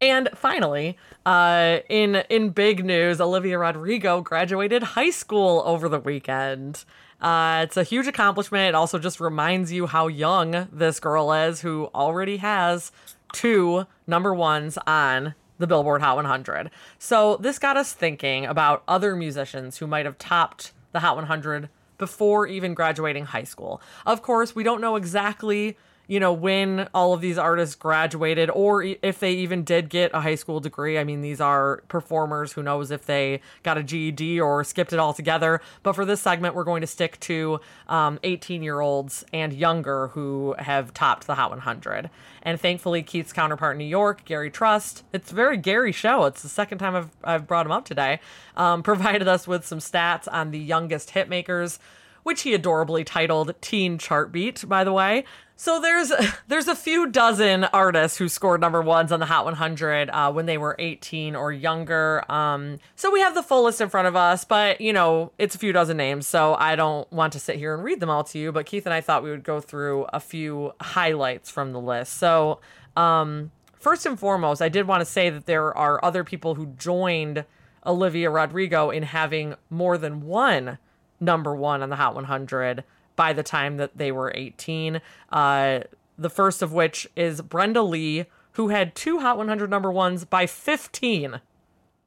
And 0.00 0.28
finally, 0.34 0.98
uh, 1.24 1.78
in 1.88 2.16
in 2.28 2.50
big 2.50 2.84
news, 2.84 3.20
Olivia 3.20 3.58
Rodrigo 3.58 4.20
graduated 4.20 4.82
high 4.82 5.10
school 5.10 5.62
over 5.64 5.88
the 5.88 5.98
weekend. 5.98 6.84
Uh, 7.18 7.62
it's 7.64 7.78
a 7.78 7.82
huge 7.82 8.06
accomplishment. 8.06 8.68
It 8.68 8.74
also 8.74 8.98
just 8.98 9.20
reminds 9.20 9.72
you 9.72 9.86
how 9.86 10.06
young 10.06 10.68
this 10.70 11.00
girl 11.00 11.32
is, 11.32 11.62
who 11.62 11.88
already 11.94 12.36
has 12.38 12.92
two 13.32 13.86
number 14.06 14.34
ones 14.34 14.78
on 14.86 15.34
the 15.58 15.66
Billboard 15.66 16.02
Hot 16.02 16.16
100. 16.16 16.70
So 16.98 17.38
this 17.38 17.58
got 17.58 17.78
us 17.78 17.94
thinking 17.94 18.44
about 18.44 18.82
other 18.86 19.16
musicians 19.16 19.78
who 19.78 19.86
might 19.86 20.04
have 20.04 20.18
topped 20.18 20.72
the 20.92 21.00
Hot 21.00 21.16
100 21.16 21.70
before 21.98 22.46
even 22.46 22.74
graduating 22.74 23.26
high 23.26 23.44
school. 23.44 23.80
Of 24.04 24.22
course, 24.22 24.54
we 24.54 24.62
don't 24.62 24.80
know 24.80 24.96
exactly 24.96 25.76
you 26.08 26.20
know, 26.20 26.32
when 26.32 26.88
all 26.94 27.12
of 27.12 27.20
these 27.20 27.36
artists 27.36 27.74
graduated 27.74 28.48
or 28.50 28.82
if 28.82 29.18
they 29.18 29.32
even 29.32 29.64
did 29.64 29.88
get 29.88 30.10
a 30.14 30.20
high 30.20 30.34
school 30.36 30.60
degree. 30.60 30.98
I 30.98 31.04
mean, 31.04 31.20
these 31.20 31.40
are 31.40 31.82
performers. 31.88 32.52
Who 32.52 32.62
knows 32.62 32.90
if 32.90 33.06
they 33.06 33.40
got 33.62 33.76
a 33.76 33.82
GED 33.82 34.40
or 34.40 34.62
skipped 34.62 34.92
it 34.92 34.98
altogether. 34.98 35.60
But 35.82 35.94
for 35.94 36.04
this 36.04 36.20
segment, 36.20 36.54
we're 36.54 36.64
going 36.64 36.80
to 36.80 36.86
stick 36.86 37.18
to 37.20 37.60
18 37.90 38.60
um, 38.60 38.62
year 38.62 38.80
olds 38.80 39.24
and 39.32 39.52
younger 39.52 40.08
who 40.08 40.54
have 40.58 40.94
topped 40.94 41.26
the 41.26 41.34
Hot 41.34 41.50
100. 41.50 42.08
And 42.42 42.60
thankfully, 42.60 43.02
Keith's 43.02 43.32
counterpart 43.32 43.74
in 43.74 43.78
New 43.78 43.84
York, 43.84 44.24
Gary 44.24 44.50
Trust, 44.50 45.02
it's 45.12 45.32
a 45.32 45.34
very 45.34 45.56
Gary 45.56 45.92
show. 45.92 46.26
It's 46.26 46.42
the 46.42 46.48
second 46.48 46.78
time 46.78 46.94
I've, 46.94 47.10
I've 47.24 47.46
brought 47.48 47.66
him 47.66 47.72
up 47.72 47.84
today, 47.84 48.20
um, 48.56 48.82
provided 48.84 49.26
us 49.26 49.48
with 49.48 49.66
some 49.66 49.80
stats 49.80 50.28
on 50.30 50.52
the 50.52 50.58
youngest 50.58 51.10
hitmakers 51.10 51.78
which 52.26 52.42
he 52.42 52.54
adorably 52.54 53.04
titled 53.04 53.54
Teen 53.60 53.98
Chart 53.98 54.32
Beat, 54.32 54.68
by 54.68 54.82
the 54.82 54.92
way. 54.92 55.24
So 55.58 55.80
there's 55.80 56.12
there's 56.48 56.68
a 56.68 56.76
few 56.76 57.08
dozen 57.08 57.64
artists 57.64 58.18
who 58.18 58.28
scored 58.28 58.60
number 58.60 58.82
ones 58.82 59.10
on 59.10 59.20
the 59.20 59.26
Hot 59.26 59.44
100 59.46 60.10
uh, 60.10 60.30
when 60.32 60.46
they 60.46 60.58
were 60.58 60.76
18 60.78 61.34
or 61.34 61.50
younger. 61.50 62.30
Um, 62.30 62.78
so 62.94 63.10
we 63.10 63.20
have 63.20 63.34
the 63.34 63.42
full 63.42 63.64
list 63.64 63.80
in 63.80 63.88
front 63.88 64.06
of 64.06 64.14
us, 64.14 64.44
but 64.44 64.80
you 64.80 64.92
know 64.92 65.32
it's 65.38 65.54
a 65.54 65.58
few 65.58 65.72
dozen 65.72 65.96
names, 65.96 66.28
so 66.28 66.54
I 66.54 66.76
don't 66.76 67.10
want 67.10 67.32
to 67.32 67.40
sit 67.40 67.56
here 67.56 67.74
and 67.74 67.82
read 67.82 68.00
them 68.00 68.10
all 68.10 68.24
to 68.24 68.38
you. 68.38 68.52
But 68.52 68.66
Keith 68.66 68.86
and 68.86 68.94
I 68.94 69.00
thought 69.00 69.22
we 69.22 69.30
would 69.30 69.44
go 69.44 69.60
through 69.60 70.04
a 70.12 70.20
few 70.20 70.72
highlights 70.80 71.50
from 71.50 71.72
the 71.72 71.80
list. 71.80 72.14
So 72.14 72.60
um, 72.96 73.50
first 73.78 74.04
and 74.04 74.18
foremost, 74.18 74.60
I 74.60 74.68
did 74.68 74.86
want 74.86 75.00
to 75.00 75.06
say 75.06 75.30
that 75.30 75.46
there 75.46 75.76
are 75.76 76.04
other 76.04 76.22
people 76.22 76.54
who 76.54 76.66
joined 76.78 77.46
Olivia 77.84 78.30
Rodrigo 78.30 78.90
in 78.90 79.04
having 79.04 79.54
more 79.70 79.96
than 79.96 80.22
one 80.22 80.78
number 81.18 81.54
one 81.56 81.82
on 81.82 81.88
the 81.88 81.96
Hot 81.96 82.14
100 82.14 82.84
by 83.16 83.32
the 83.32 83.42
time 83.42 83.78
that 83.78 83.96
they 83.96 84.12
were 84.12 84.32
18. 84.34 85.00
Uh, 85.32 85.80
the 86.18 86.30
first 86.30 86.62
of 86.62 86.72
which 86.72 87.08
is 87.16 87.40
Brenda 87.42 87.82
Lee, 87.82 88.26
who 88.52 88.68
had 88.68 88.94
two 88.94 89.18
Hot 89.18 89.36
100 89.36 89.68
number 89.68 89.90
ones 89.90 90.24
by 90.24 90.46
15. 90.46 91.40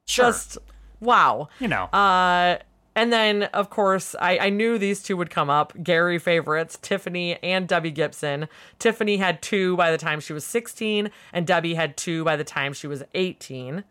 Sure. 0.06 0.24
Just 0.24 0.58
wow. 1.00 1.48
You 1.58 1.68
know. 1.68 1.84
Uh, 1.84 2.58
and 2.96 3.12
then, 3.12 3.44
of 3.44 3.70
course, 3.70 4.16
I, 4.20 4.38
I 4.38 4.50
knew 4.50 4.76
these 4.76 5.02
two 5.02 5.16
would 5.16 5.30
come 5.30 5.48
up. 5.48 5.72
Gary 5.82 6.18
favorites, 6.18 6.78
Tiffany 6.82 7.38
and 7.42 7.68
Debbie 7.68 7.92
Gibson. 7.92 8.48
Tiffany 8.78 9.18
had 9.18 9.42
two 9.42 9.76
by 9.76 9.92
the 9.92 9.98
time 9.98 10.18
she 10.20 10.32
was 10.32 10.44
16, 10.44 11.10
and 11.32 11.46
Debbie 11.46 11.74
had 11.74 11.96
two 11.96 12.24
by 12.24 12.36
the 12.36 12.44
time 12.44 12.72
she 12.72 12.88
was 12.88 13.04
18. 13.14 13.84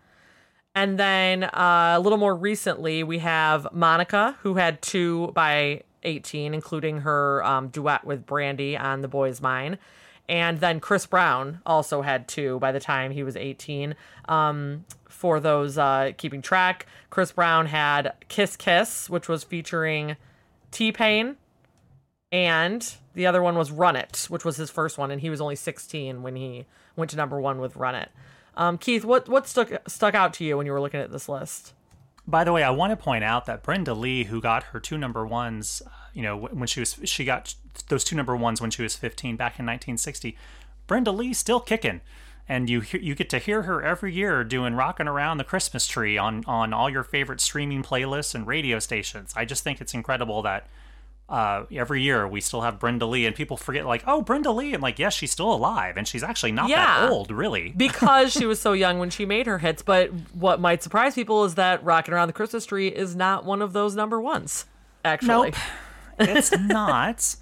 And 0.76 1.00
then 1.00 1.46
uh, 1.46 1.96
a 1.98 2.00
little 2.00 2.18
more 2.18 2.36
recently, 2.36 3.04
we 3.04 3.20
have 3.20 3.68
Monica, 3.72 4.38
who 4.42 4.56
had 4.56 4.82
two 4.82 5.32
by 5.34 5.84
18, 6.04 6.54
including 6.54 7.02
her 7.02 7.44
um, 7.44 7.70
duet 7.70 8.06
with 8.06 8.26
Brandy 8.26 8.78
on 8.78 9.02
The 9.02 9.08
Boy 9.08 9.30
Is 9.30 9.42
Mine. 9.42 9.78
And 10.28 10.60
then 10.60 10.80
Chris 10.80 11.08
Brown 11.08 11.60
also 11.66 12.04
had 12.04 12.28
two 12.28 12.60
by 12.60 12.72
the 12.72 12.80
time 12.80 13.12
he 13.12 13.24
was 13.24 13.36
18. 13.36 13.96
Um, 14.26 14.86
for 15.08 15.40
those 15.40 15.78
uh, 15.78 16.12
keeping 16.18 16.42
track, 16.42 16.86
Chris 17.10 17.32
Brown 17.32 17.66
had 17.66 18.14
Kiss 18.28 18.56
Kiss, 18.56 19.10
which 19.10 19.28
was 19.28 19.44
featuring 19.44 20.18
T 20.72 20.92
Pain. 20.92 21.38
And 22.32 22.94
the 23.16 23.26
other 23.26 23.42
one 23.42 23.58
was 23.58 23.72
Run 23.72 23.96
It, 23.96 24.28
which 24.30 24.46
was 24.46 24.58
his 24.58 24.70
first 24.70 25.00
one. 25.00 25.10
And 25.10 25.20
he 25.20 25.32
was 25.32 25.42
only 25.42 25.56
16 25.56 26.22
when 26.22 26.36
he 26.36 26.68
went 26.96 27.10
to 27.12 27.18
number 27.18 27.42
one 27.42 27.60
with 27.60 27.76
Run 27.76 27.96
It. 27.96 28.10
Um, 28.56 28.78
Keith, 28.78 29.04
what 29.06 29.28
what 29.28 29.48
stuck 29.48 29.72
stuck 29.88 30.14
out 30.14 30.34
to 30.36 30.44
you 30.44 30.58
when 30.58 30.66
you 30.66 30.74
were 30.74 30.82
looking 30.82 31.00
at 31.00 31.12
this 31.12 31.30
list? 31.30 31.74
By 32.30 32.44
the 32.44 32.54
way, 32.54 32.62
I 32.62 32.70
want 32.70 32.92
to 32.92 32.98
point 32.98 33.24
out 33.24 33.48
that 33.48 33.64
Brenda 33.64 33.96
Lee, 33.96 34.26
who 34.26 34.40
got 34.40 34.64
her 34.66 34.80
two 34.80 35.00
number 35.00 35.26
ones, 35.26 35.82
uh, 35.86 35.90
you 36.14 36.22
know, 36.22 36.38
when 36.38 36.68
she 36.68 36.80
was 36.80 37.00
she 37.06 37.26
got 37.26 37.56
those 37.88 38.04
two 38.04 38.16
number 38.16 38.36
ones 38.36 38.62
when 38.62 38.70
she 38.70 38.84
was 38.84 38.96
15 38.96 39.36
back 39.36 39.60
in 39.60 39.66
1960. 39.66 40.38
Brenda 40.86 41.12
Lee 41.12 41.34
still 41.34 41.60
kicking, 41.60 42.02
and 42.48 42.70
you 42.70 42.84
you 42.92 43.16
get 43.16 43.32
to 43.32 43.40
hear 43.40 43.64
her 43.64 43.82
every 43.82 44.14
year 44.14 44.44
doing 44.44 44.76
"Rocking 44.76 45.08
Around 45.08 45.38
the 45.40 45.44
Christmas 45.44 45.88
Tree" 45.88 46.20
on 46.20 46.44
on 46.46 46.72
all 46.72 46.90
your 46.90 47.04
favorite 47.04 47.42
streaming 47.42 47.82
playlists 47.82 48.36
and 48.36 48.46
radio 48.46 48.78
stations. 48.78 49.34
I 49.36 49.46
just 49.46 49.64
think 49.64 49.82
it's 49.82 49.96
incredible 49.96 50.44
that 50.44 50.68
uh, 51.30 51.66
every 51.72 52.02
year 52.02 52.28
we 52.28 52.42
still 52.42 52.62
have 52.62 52.80
Brenda 52.80 53.06
Lee, 53.06 53.26
and 53.26 53.36
people 53.36 53.56
forget 53.56 53.86
like, 53.86 54.04
oh, 54.08 54.22
Brenda 54.22 54.52
Lee, 54.52 54.74
and 54.74 54.82
like, 54.82 54.98
yes, 54.98 55.14
she's 55.14 55.32
still 55.32 55.54
alive, 55.54 55.96
and 55.96 56.08
she's 56.08 56.24
actually 56.24 56.52
not 56.52 56.70
yeah, 56.70 57.02
that 57.02 57.12
old, 57.12 57.30
really, 57.30 57.70
because 57.78 58.34
she 58.34 58.46
was 58.46 58.60
so 58.60 58.74
young 58.74 58.98
when 58.98 59.12
she 59.12 59.26
made 59.26 59.46
her 59.46 59.60
hits. 59.60 59.84
But 59.84 60.10
what 60.34 60.60
might 60.60 60.82
surprise 60.82 61.14
people 61.14 61.46
is 61.46 61.56
that 61.56 61.84
"Rocking 61.84 62.14
Around 62.14 62.28
the 62.28 62.34
Christmas 62.34 62.66
Tree" 62.66 62.88
is 62.88 63.16
not 63.16 63.46
one 63.46 63.62
of 63.62 63.74
those 63.74 63.96
number 63.96 64.20
ones. 64.20 64.66
Actually, 65.06 65.52
nope, 65.52 65.56
it's 66.20 66.52
not. 66.58 67.36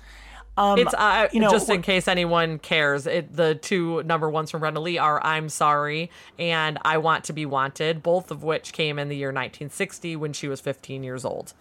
Um, 0.57 0.79
it's 0.79 0.93
uh, 0.93 1.29
you 1.31 1.39
know, 1.39 1.51
just 1.51 1.69
in 1.69 1.81
case 1.81 2.09
anyone 2.09 2.59
cares. 2.59 3.07
It, 3.07 3.33
the 3.33 3.55
two 3.55 4.03
number 4.03 4.29
ones 4.29 4.51
from 4.51 4.59
Brenda 4.59 4.81
Lee 4.81 4.97
are 4.97 5.23
"I'm 5.23 5.47
Sorry" 5.47 6.11
and 6.37 6.77
"I 6.81 6.97
Want 6.97 7.23
to 7.25 7.33
Be 7.33 7.45
Wanted," 7.45 8.03
both 8.03 8.31
of 8.31 8.43
which 8.43 8.73
came 8.73 8.99
in 8.99 9.07
the 9.07 9.15
year 9.15 9.29
1960 9.29 10.17
when 10.17 10.33
she 10.33 10.49
was 10.49 10.59
15 10.59 11.03
years 11.03 11.23
old. 11.23 11.53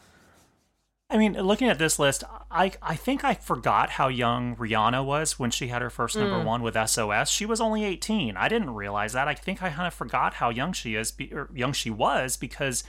I 1.09 1.19
mean, 1.19 1.35
looking 1.35 1.69
at 1.69 1.79
this 1.79 1.99
list, 1.99 2.25
I 2.51 2.73
I 2.83 2.97
think 2.97 3.25
I 3.25 3.35
forgot 3.35 3.91
how 3.91 4.09
young 4.09 4.57
Rihanna 4.57 5.05
was 5.05 5.39
when 5.39 5.53
she 5.53 5.69
had 5.69 5.81
her 5.81 5.91
first 5.91 6.17
number 6.17 6.37
mm. 6.37 6.45
one 6.45 6.63
with 6.63 6.77
SOS. 6.89 7.31
She 7.31 7.47
was 7.47 7.61
only 7.61 7.85
18. 7.85 8.37
I 8.37 8.49
didn't 8.49 8.71
realize 8.71 9.13
that. 9.13 9.29
I 9.29 9.35
think 9.35 9.63
I 9.63 9.71
kind 9.71 9.87
of 9.87 9.95
forgot 9.95 10.35
how 10.35 10.51
young 10.51 10.73
she 10.73 10.97
is, 10.97 11.13
or 11.33 11.49
young 11.55 11.73
she 11.73 11.91
was, 11.91 12.37
because 12.37 12.83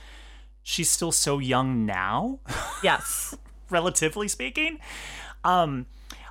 she's 0.64 0.90
still 0.90 1.12
so 1.12 1.38
young 1.38 1.86
now. 1.86 2.40
Yes, 2.82 3.36
relatively 3.70 4.26
speaking. 4.26 4.78
Um, 5.44 5.86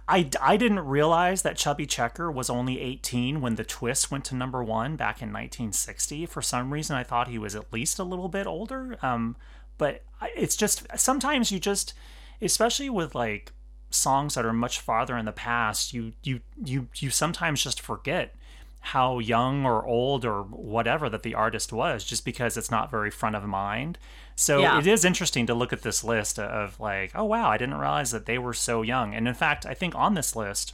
I, 0.10 0.30
I 0.42 0.56
didn't 0.56 0.80
realize 0.80 1.42
that 1.42 1.58
Chubby 1.58 1.86
Checker 1.86 2.32
was 2.32 2.50
only 2.50 2.80
18 2.80 3.42
when 3.42 3.56
The 3.56 3.66
Twist 3.66 4.10
went 4.10 4.24
to 4.26 4.36
number 4.36 4.64
one 4.64 4.96
back 4.96 5.22
in 5.22 5.30
1960. 5.30 6.26
For 6.28 6.42
some 6.42 6.72
reason, 6.72 6.96
I 6.96 7.04
thought 7.04 7.28
he 7.28 7.38
was 7.38 7.56
at 7.56 7.74
least 7.74 8.00
a 8.00 8.04
little 8.04 8.30
bit 8.30 8.48
older. 8.48 8.98
Um, 9.02 9.36
but 9.78 10.04
it's 10.36 10.56
just 10.56 10.86
sometimes 10.96 11.52
you 11.52 11.60
just 11.60 11.94
especially 12.42 12.90
with 12.90 13.16
like 13.16 13.52
songs 13.90 14.36
that 14.36 14.46
are 14.46 14.54
much 14.54 14.80
farther 14.80 15.18
in 15.18 15.26
the 15.26 15.32
past 15.32 15.94
you 15.94 16.14
you 16.24 16.42
you 16.64 16.88
you 16.96 17.10
sometimes 17.10 17.64
just 17.64 17.80
forget 17.80 18.36
how 18.80 19.20
young 19.20 19.66
or 19.66 19.86
old 19.86 20.24
or 20.24 20.44
whatever 20.44 21.10
that 21.10 21.24
the 21.24 21.36
artist 21.36 21.74
was 21.74 22.04
just 22.04 22.24
because 22.24 22.58
it's 22.58 22.72
not 22.72 22.92
very 22.92 23.10
front 23.10 23.36
of 23.36 23.44
mind 23.44 23.98
so 24.36 24.60
yeah. 24.60 24.78
it 24.78 24.86
is 24.86 25.04
interesting 25.04 25.46
to 25.46 25.54
look 25.54 25.74
at 25.74 25.82
this 25.82 26.04
list 26.04 26.38
of 26.38 26.80
like 26.80 27.12
oh 27.16 27.24
wow 27.24 27.50
i 27.50 27.58
didn't 27.58 27.78
realize 27.78 28.12
that 28.12 28.26
they 28.26 28.38
were 28.38 28.54
so 28.54 28.82
young 28.82 29.14
and 29.14 29.28
in 29.28 29.34
fact 29.34 29.66
i 29.66 29.74
think 29.74 29.96
on 29.96 30.14
this 30.14 30.36
list 30.36 30.74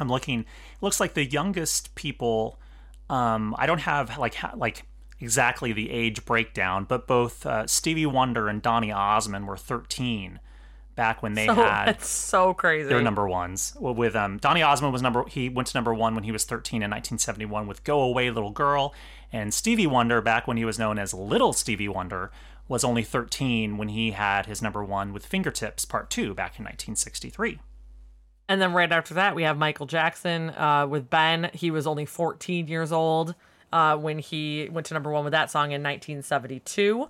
i'm 0.00 0.08
looking 0.08 0.40
it 0.40 0.82
looks 0.82 0.98
like 0.98 1.14
the 1.14 1.24
youngest 1.24 1.94
people 1.94 2.58
um 3.10 3.54
i 3.58 3.66
don't 3.66 3.80
have 3.80 4.16
like 4.18 4.34
ha- 4.34 4.54
like 4.56 4.84
exactly 5.24 5.72
the 5.72 5.90
age 5.90 6.26
breakdown, 6.26 6.84
but 6.84 7.06
both 7.06 7.46
uh, 7.46 7.66
Stevie 7.66 8.04
Wonder 8.04 8.46
and 8.46 8.60
Donny 8.60 8.92
Osmond 8.92 9.48
were 9.48 9.56
13 9.56 10.38
back 10.94 11.22
when 11.22 11.32
they 11.32 11.46
so, 11.46 11.54
had 11.54 11.86
that's 11.86 12.08
so 12.08 12.52
crazy. 12.52 12.90
Their 12.90 13.00
number 13.00 13.26
ones. 13.26 13.74
Well, 13.80 13.94
with 13.94 14.14
um, 14.14 14.36
Donny 14.36 14.62
Osmond 14.62 14.92
was 14.92 15.00
number 15.00 15.24
he 15.26 15.48
went 15.48 15.68
to 15.68 15.76
number 15.78 15.94
one 15.94 16.14
when 16.14 16.24
he 16.24 16.30
was 16.30 16.44
13 16.44 16.82
in 16.82 16.90
1971 16.90 17.66
with 17.66 17.84
"Go 17.84 18.02
Away 18.02 18.30
Little 18.30 18.50
Girl," 18.50 18.92
and 19.32 19.54
Stevie 19.54 19.86
Wonder 19.86 20.20
back 20.20 20.46
when 20.46 20.58
he 20.58 20.66
was 20.66 20.78
known 20.78 20.98
as 20.98 21.14
Little 21.14 21.54
Stevie 21.54 21.88
Wonder 21.88 22.30
was 22.68 22.84
only 22.84 23.02
13 23.02 23.78
when 23.78 23.88
he 23.88 24.10
had 24.10 24.44
his 24.44 24.60
number 24.60 24.84
one 24.84 25.14
with 25.14 25.24
"Fingertips" 25.24 25.86
Part 25.86 26.10
Two 26.10 26.34
back 26.34 26.58
in 26.58 26.64
1963. 26.64 27.60
And 28.46 28.60
then 28.60 28.74
right 28.74 28.92
after 28.92 29.14
that, 29.14 29.34
we 29.34 29.44
have 29.44 29.56
Michael 29.56 29.86
Jackson 29.86 30.50
uh, 30.50 30.86
with 30.86 31.08
Ben. 31.08 31.50
He 31.54 31.70
was 31.70 31.86
only 31.86 32.04
14 32.04 32.68
years 32.68 32.92
old 32.92 33.34
uh, 33.74 33.96
when 33.96 34.20
he 34.20 34.68
went 34.70 34.86
to 34.86 34.94
number 34.94 35.10
one 35.10 35.24
with 35.24 35.32
that 35.32 35.50
song 35.50 35.72
in 35.72 35.82
1972. 35.82 37.08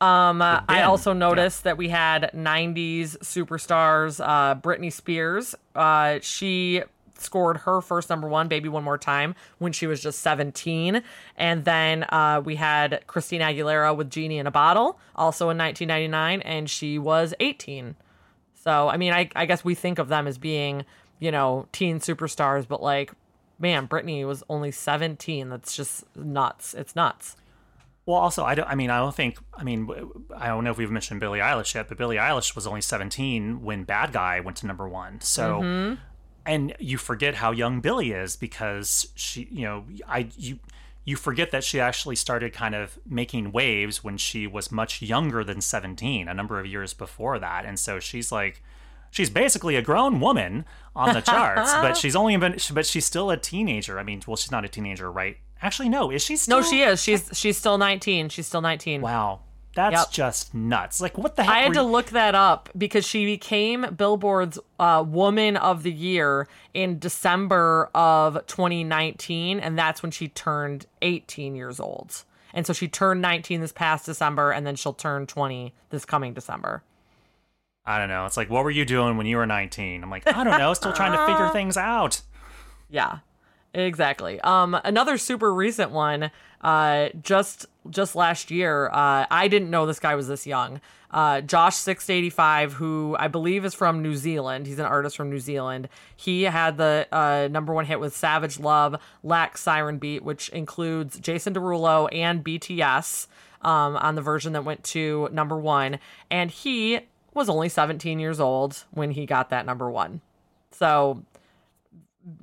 Um, 0.00 0.40
uh, 0.40 0.62
I 0.66 0.82
also 0.82 1.12
noticed 1.12 1.60
yeah. 1.60 1.70
that 1.70 1.76
we 1.76 1.90
had 1.90 2.30
90s 2.34 3.18
superstars, 3.18 4.18
uh, 4.18 4.54
Britney 4.54 4.90
Spears. 4.90 5.54
Uh, 5.74 6.18
she 6.22 6.82
scored 7.18 7.58
her 7.58 7.82
first 7.82 8.08
number 8.08 8.26
one, 8.26 8.48
Baby 8.48 8.70
One 8.70 8.82
More 8.82 8.96
Time, 8.96 9.34
when 9.58 9.72
she 9.72 9.86
was 9.86 10.02
just 10.02 10.20
17. 10.20 11.02
And 11.36 11.64
then 11.66 12.04
uh, 12.04 12.40
we 12.42 12.56
had 12.56 13.06
Christina 13.06 13.44
Aguilera 13.44 13.94
with 13.94 14.08
Genie 14.08 14.38
in 14.38 14.46
a 14.46 14.50
Bottle, 14.50 14.98
also 15.14 15.50
in 15.50 15.58
1999, 15.58 16.40
and 16.40 16.70
she 16.70 16.98
was 16.98 17.34
18. 17.40 17.94
So, 18.54 18.88
I 18.88 18.96
mean, 18.96 19.12
I, 19.12 19.28
I 19.36 19.44
guess 19.44 19.62
we 19.62 19.74
think 19.74 19.98
of 19.98 20.08
them 20.08 20.26
as 20.26 20.38
being, 20.38 20.86
you 21.18 21.30
know, 21.30 21.66
teen 21.72 22.00
superstars, 22.00 22.66
but 22.66 22.82
like 22.82 23.12
man, 23.60 23.86
Britney 23.86 24.26
was 24.26 24.42
only 24.48 24.72
17. 24.72 25.48
That's 25.48 25.76
just 25.76 26.04
nuts. 26.16 26.74
It's 26.74 26.96
nuts. 26.96 27.36
Well, 28.06 28.16
also, 28.16 28.44
I 28.44 28.54
don't. 28.56 28.66
I 28.68 28.74
mean, 28.74 28.90
I 28.90 28.98
don't 28.98 29.14
think. 29.14 29.38
I 29.54 29.62
mean, 29.62 29.88
I 30.36 30.48
don't 30.48 30.64
know 30.64 30.70
if 30.70 30.78
we've 30.78 30.90
mentioned 30.90 31.20
Billie 31.20 31.38
Eilish 31.38 31.74
yet, 31.74 31.88
but 31.88 31.98
Billie 31.98 32.16
Eilish 32.16 32.56
was 32.56 32.66
only 32.66 32.80
17 32.80 33.62
when 33.62 33.84
Bad 33.84 34.12
Guy 34.12 34.40
went 34.40 34.56
to 34.58 34.66
number 34.66 34.88
one. 34.88 35.20
So, 35.20 35.60
Mm-hmm. 35.60 35.94
and 36.46 36.74
you 36.80 36.96
forget 36.98 37.36
how 37.36 37.52
young 37.52 37.80
Billie 37.80 38.10
is 38.12 38.34
because 38.34 39.08
she, 39.14 39.46
you 39.52 39.62
know, 39.62 39.84
I 40.08 40.28
you 40.36 40.58
you 41.04 41.14
forget 41.16 41.50
that 41.52 41.62
she 41.62 41.78
actually 41.78 42.16
started 42.16 42.52
kind 42.52 42.74
of 42.74 42.98
making 43.06 43.52
waves 43.52 44.02
when 44.02 44.16
she 44.16 44.46
was 44.46 44.72
much 44.72 45.02
younger 45.02 45.44
than 45.44 45.60
17, 45.60 46.26
a 46.26 46.34
number 46.34 46.58
of 46.58 46.66
years 46.66 46.94
before 46.94 47.38
that, 47.38 47.64
and 47.66 47.78
so 47.78 48.00
she's 48.00 48.32
like. 48.32 48.62
She's 49.10 49.30
basically 49.30 49.76
a 49.76 49.82
grown 49.82 50.20
woman 50.20 50.64
on 50.94 51.14
the 51.14 51.20
charts, 51.20 51.72
but 51.74 51.96
she's 51.96 52.14
only 52.16 52.36
been, 52.36 52.56
but 52.72 52.86
she's 52.86 53.04
still 53.04 53.30
a 53.30 53.36
teenager. 53.36 53.98
I 53.98 54.02
mean, 54.02 54.22
well, 54.26 54.36
she's 54.36 54.50
not 54.52 54.64
a 54.64 54.68
teenager, 54.68 55.10
right? 55.10 55.36
Actually, 55.62 55.88
no. 55.88 56.10
Is 56.10 56.22
she 56.22 56.36
still? 56.36 56.60
No, 56.60 56.62
she 56.66 56.82
is. 56.82 57.02
She's 57.02 57.28
she's 57.38 57.56
still 57.58 57.76
19. 57.78 58.28
She's 58.28 58.46
still 58.46 58.60
19. 58.62 59.00
Wow. 59.02 59.40
That's 59.74 59.94
Yep. 59.94 60.10
just 60.10 60.52
nuts. 60.54 61.00
Like, 61.00 61.16
what 61.16 61.36
the 61.36 61.44
heck? 61.44 61.52
I 61.54 61.58
had 61.60 61.74
to 61.74 61.80
you- 61.80 61.86
look 61.86 62.06
that 62.06 62.34
up 62.34 62.68
because 62.76 63.06
she 63.06 63.24
became 63.24 63.94
Billboard's 63.94 64.58
uh, 64.80 65.04
Woman 65.06 65.56
of 65.56 65.84
the 65.84 65.92
Year 65.92 66.48
in 66.74 66.98
December 66.98 67.88
of 67.94 68.44
2019, 68.48 69.60
and 69.60 69.78
that's 69.78 70.02
when 70.02 70.10
she 70.10 70.26
turned 70.28 70.86
18 71.02 71.54
years 71.54 71.78
old. 71.78 72.24
And 72.52 72.66
so 72.66 72.72
she 72.72 72.88
turned 72.88 73.22
19 73.22 73.60
this 73.60 73.70
past 73.72 74.06
December, 74.06 74.50
and 74.50 74.66
then 74.66 74.74
she'll 74.74 74.92
turn 74.92 75.26
20 75.26 75.72
this 75.90 76.04
coming 76.04 76.34
December. 76.34 76.82
I 77.90 77.98
don't 77.98 78.08
know. 78.08 78.24
It's 78.26 78.36
like, 78.36 78.48
what 78.50 78.64
were 78.64 78.70
you 78.70 78.84
doing 78.84 79.16
when 79.16 79.26
you 79.26 79.36
were 79.36 79.46
19? 79.46 80.02
I'm 80.02 80.10
like, 80.10 80.26
I 80.26 80.44
don't 80.44 80.58
know. 80.58 80.72
Still 80.74 80.92
trying 80.92 81.12
to 81.12 81.26
figure 81.26 81.48
things 81.52 81.76
out. 81.76 82.22
Yeah, 82.88 83.18
exactly. 83.74 84.40
Um, 84.40 84.78
another 84.84 85.18
super 85.18 85.52
recent 85.52 85.90
one. 85.90 86.30
Uh, 86.60 87.08
just 87.22 87.66
just 87.88 88.14
last 88.14 88.50
year. 88.50 88.88
Uh, 88.88 89.26
I 89.30 89.48
didn't 89.48 89.70
know 89.70 89.86
this 89.86 89.98
guy 89.98 90.14
was 90.14 90.28
this 90.28 90.46
young. 90.46 90.80
Uh, 91.10 91.40
Jawsh 91.40 91.72
six 91.72 92.10
eighty 92.10 92.30
five, 92.30 92.74
who 92.74 93.16
I 93.18 93.28
believe 93.28 93.64
is 93.64 93.74
from 93.74 94.02
New 94.02 94.14
Zealand. 94.14 94.66
He's 94.66 94.78
an 94.78 94.84
artist 94.84 95.16
from 95.16 95.30
New 95.30 95.40
Zealand. 95.40 95.88
He 96.14 96.42
had 96.42 96.76
the 96.76 97.08
uh, 97.10 97.48
number 97.50 97.72
one 97.72 97.86
hit 97.86 97.98
with 97.98 98.14
Savage 98.14 98.60
Love, 98.60 98.96
Laxed 99.24 99.58
Siren 99.58 99.98
Beat, 99.98 100.22
which 100.22 100.50
includes 100.50 101.18
Jason 101.18 101.54
Derulo 101.54 102.08
and 102.12 102.44
BTS. 102.44 103.26
Um, 103.62 103.96
on 103.98 104.14
the 104.14 104.22
version 104.22 104.54
that 104.54 104.64
went 104.64 104.82
to 104.84 105.28
number 105.32 105.58
one, 105.58 105.98
and 106.30 106.50
he 106.50 107.00
was 107.34 107.48
only 107.48 107.68
17 107.68 108.18
years 108.18 108.40
old 108.40 108.84
when 108.90 109.12
he 109.12 109.26
got 109.26 109.50
that 109.50 109.66
number 109.66 109.90
one. 109.90 110.20
So 110.72 111.22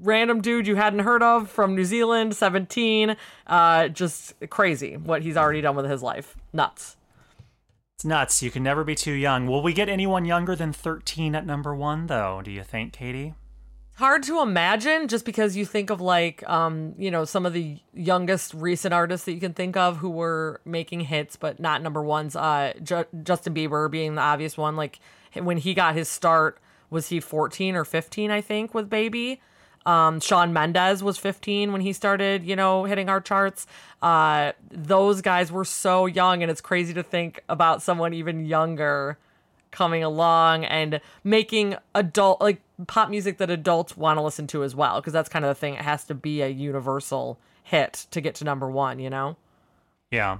random 0.01 0.41
dude 0.41 0.67
you 0.67 0.75
hadn't 0.75 0.99
heard 0.99 1.23
of 1.23 1.49
from 1.49 1.75
New 1.75 1.85
Zealand, 1.85 2.35
17. 2.35 3.15
Uh, 3.45 3.87
just 3.89 4.33
crazy 4.49 4.97
what 4.97 5.21
he's 5.21 5.37
already 5.37 5.61
done 5.61 5.75
with 5.75 5.89
his 5.89 6.03
life. 6.03 6.35
Nuts. 6.53 6.95
It's 7.95 8.05
nuts. 8.05 8.43
You 8.43 8.51
can 8.51 8.63
never 8.63 8.83
be 8.83 8.95
too 8.95 9.13
young. 9.13 9.47
Will 9.47 9.63
we 9.63 9.73
get 9.73 9.89
anyone 9.89 10.25
younger 10.25 10.55
than 10.55 10.71
13 10.71 11.33
at 11.33 11.45
number 11.45 11.75
one, 11.75 12.07
though? 12.07 12.41
Do 12.43 12.51
you 12.51 12.63
think, 12.63 12.93
Katie? 12.93 13.33
Hard 13.97 14.21
to 14.23 14.41
imagine 14.43 15.07
just 15.07 15.25
because 15.25 15.57
you 15.57 15.65
think 15.65 15.89
of 15.89 15.99
like, 15.99 16.47
um, 16.47 16.93
you 16.99 17.09
know, 17.09 17.25
some 17.25 17.47
of 17.47 17.53
the 17.53 17.79
youngest 17.95 18.53
recent 18.53 18.93
artists 18.93 19.25
that 19.25 19.33
you 19.33 19.39
can 19.39 19.55
think 19.55 19.75
of 19.75 19.97
who 19.97 20.11
were 20.11 20.61
making 20.65 20.99
hits 20.99 21.35
but 21.35 21.59
not 21.59 21.81
number 21.81 22.03
ones. 22.03 22.35
Uh, 22.35 22.73
Ju- 22.83 23.07
Justin 23.23 23.55
Bieber 23.55 23.89
being 23.89 24.13
the 24.13 24.21
obvious 24.21 24.55
one. 24.55 24.75
Like 24.75 24.99
when 25.33 25.57
he 25.57 25.73
got 25.73 25.95
his 25.95 26.07
start, 26.07 26.59
was 26.91 27.09
he 27.09 27.19
14 27.19 27.75
or 27.75 27.83
15, 27.83 28.29
I 28.29 28.39
think, 28.39 28.75
with 28.75 28.87
Baby? 28.87 29.41
Um, 29.87 30.19
Shawn 30.19 30.53
Mendes 30.53 31.01
was 31.01 31.17
15 31.17 31.71
when 31.71 31.81
he 31.81 31.91
started, 31.91 32.43
you 32.43 32.55
know, 32.55 32.83
hitting 32.83 33.09
our 33.09 33.19
charts. 33.19 33.65
Uh, 34.03 34.51
those 34.69 35.21
guys 35.21 35.51
were 35.51 35.65
so 35.65 36.05
young, 36.05 36.43
and 36.43 36.51
it's 36.51 36.61
crazy 36.61 36.93
to 36.93 37.01
think 37.01 37.41
about 37.49 37.81
someone 37.81 38.13
even 38.13 38.45
younger 38.45 39.17
coming 39.77 40.03
along 40.03 40.65
and 40.65 40.99
making 41.23 41.75
adult 41.93 42.41
like 42.41 42.59
pop 42.87 43.09
music 43.09 43.37
that 43.37 43.49
adults 43.51 43.95
want 43.95 44.17
to 44.17 44.21
listen 44.23 44.47
to 44.47 44.63
as 44.63 44.73
well 44.75 44.99
because 44.99 45.13
that's 45.13 45.29
kind 45.29 45.45
of 45.45 45.49
the 45.49 45.55
thing 45.55 45.75
it 45.75 45.81
has 45.81 46.03
to 46.03 46.15
be 46.15 46.41
a 46.41 46.47
universal 46.47 47.39
hit 47.63 48.07
to 48.09 48.19
get 48.21 48.33
to 48.33 48.43
number 48.43 48.69
one 48.71 48.97
you 48.99 49.09
know 49.09 49.35
Yeah. 50.11 50.39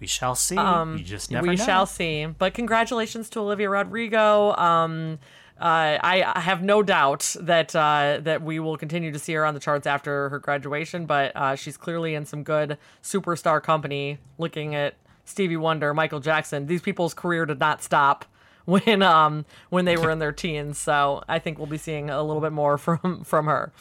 We 0.00 0.06
shall 0.06 0.34
see. 0.34 0.54
you 0.54 0.98
just 1.04 1.30
never 1.30 1.46
Um, 1.46 1.50
we 1.50 1.56
know. 1.56 1.64
shall 1.64 1.86
see 1.86 2.26
but 2.26 2.52
congratulations 2.54 3.28
to 3.30 3.40
olivia 3.40 3.68
rodrigo 3.70 4.54
um 4.56 5.18
uh, 5.60 5.98
I, 6.00 6.22
I 6.36 6.40
have 6.40 6.62
no 6.62 6.84
doubt 6.84 7.34
that 7.40 7.74
uh, 7.74 8.20
that 8.22 8.42
we 8.42 8.60
will 8.60 8.76
continue 8.76 9.10
to 9.10 9.18
see 9.18 9.32
her 9.32 9.44
on 9.44 9.54
the 9.54 9.60
charts 9.60 9.88
after 9.88 10.28
her 10.28 10.38
graduation, 10.38 11.04
but 11.04 11.32
uh, 11.34 11.56
she's 11.56 11.76
clearly 11.76 12.14
in 12.14 12.24
some 12.26 12.44
good 12.44 12.78
superstar 13.02 13.60
company. 13.60 14.18
Looking 14.38 14.76
at 14.76 14.94
Stevie 15.24 15.56
Wonder, 15.56 15.92
Michael 15.92 16.20
Jackson, 16.20 16.66
these 16.68 16.80
people's 16.80 17.12
career 17.12 17.44
did 17.44 17.58
not 17.58 17.82
stop 17.82 18.24
when 18.68 19.00
um 19.02 19.46
when 19.70 19.86
they 19.86 19.96
were 19.96 20.10
in 20.10 20.18
their 20.18 20.32
teens. 20.32 20.76
So 20.78 21.22
I 21.26 21.38
think 21.38 21.56
we'll 21.56 21.66
be 21.66 21.78
seeing 21.78 22.10
a 22.10 22.22
little 22.22 22.42
bit 22.42 22.52
more 22.52 22.76
from 22.86 23.24
from 23.24 23.46
her. 23.46 23.72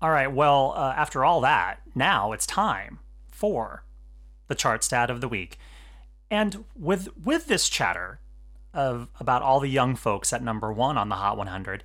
All 0.00 0.10
right. 0.10 0.32
Well, 0.32 0.74
uh, 0.76 0.94
after 0.96 1.24
all 1.24 1.40
that, 1.42 1.80
now 1.94 2.32
it's 2.32 2.46
time 2.46 3.00
for 3.28 3.84
the 4.48 4.54
chart 4.54 4.84
stat 4.84 5.10
of 5.10 5.20
the 5.20 5.28
week. 5.28 5.58
And 6.30 6.64
with 6.76 7.08
with 7.16 7.46
this 7.46 7.68
chatter 7.68 8.20
of 8.72 9.08
about 9.20 9.42
all 9.42 9.60
the 9.60 9.68
young 9.68 9.96
folks 9.96 10.32
at 10.32 10.42
number 10.42 10.72
one 10.72 10.96
on 10.96 11.08
the 11.08 11.16
Hot 11.16 11.36
100, 11.36 11.84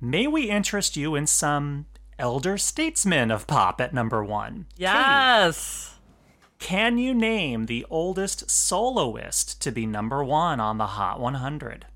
may 0.00 0.26
we 0.26 0.50
interest 0.50 0.96
you 0.96 1.14
in 1.14 1.26
some 1.26 1.86
elder 2.18 2.56
statesmen 2.58 3.30
of 3.30 3.46
pop 3.46 3.80
at 3.80 3.92
number 3.94 4.22
one? 4.22 4.66
Katie, 4.76 4.82
Yes. 4.82 5.94
Can 6.58 6.98
you 6.98 7.14
name 7.14 7.66
the 7.66 7.86
oldest 7.88 8.50
soloist 8.50 9.60
to 9.62 9.70
be 9.70 9.86
number 9.86 10.24
one 10.24 10.60
on 10.60 10.78
the 10.78 10.86
Hot 10.86 11.20
100? 11.20 11.86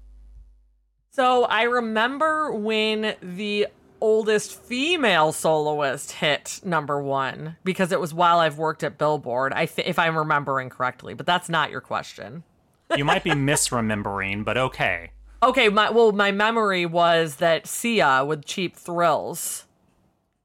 So 1.11 1.44
I 1.44 1.64
remember 1.64 2.53
when 2.53 3.16
the 3.20 3.66
oldest 4.01 4.59
female 4.59 5.33
soloist 5.33 6.12
hit 6.12 6.61
number 6.64 7.03
one 7.03 7.57
because 7.64 7.92
it 7.92 8.01
was 8.01 8.14
while 8.14 8.38
I've 8.38 8.59
worked 8.59 8.83
at 8.83 8.98
Billboard. 8.98 9.53
I 9.53 9.66
th- 9.66 9.87
if 9.87 9.98
I'm 9.98 10.16
remembering 10.16 10.70
correctly, 10.70 11.14
but 11.14 11.27
that's 11.27 11.48
not 11.48 11.70
your 11.70 11.81
question. 11.81 12.42
You 12.96 13.05
might 13.05 13.25
be 13.25 13.31
misremembering, 13.31 14.44
but 14.44 14.57
okay. 14.59 15.11
Okay, 15.44 15.68
my 15.68 15.90
well, 15.90 16.12
my 16.12 16.31
memory 16.31 16.87
was 16.87 17.37
that 17.37 17.66
Sia 17.66 18.25
with 18.25 18.44
Cheap 18.44 18.77
Thrills 18.77 19.64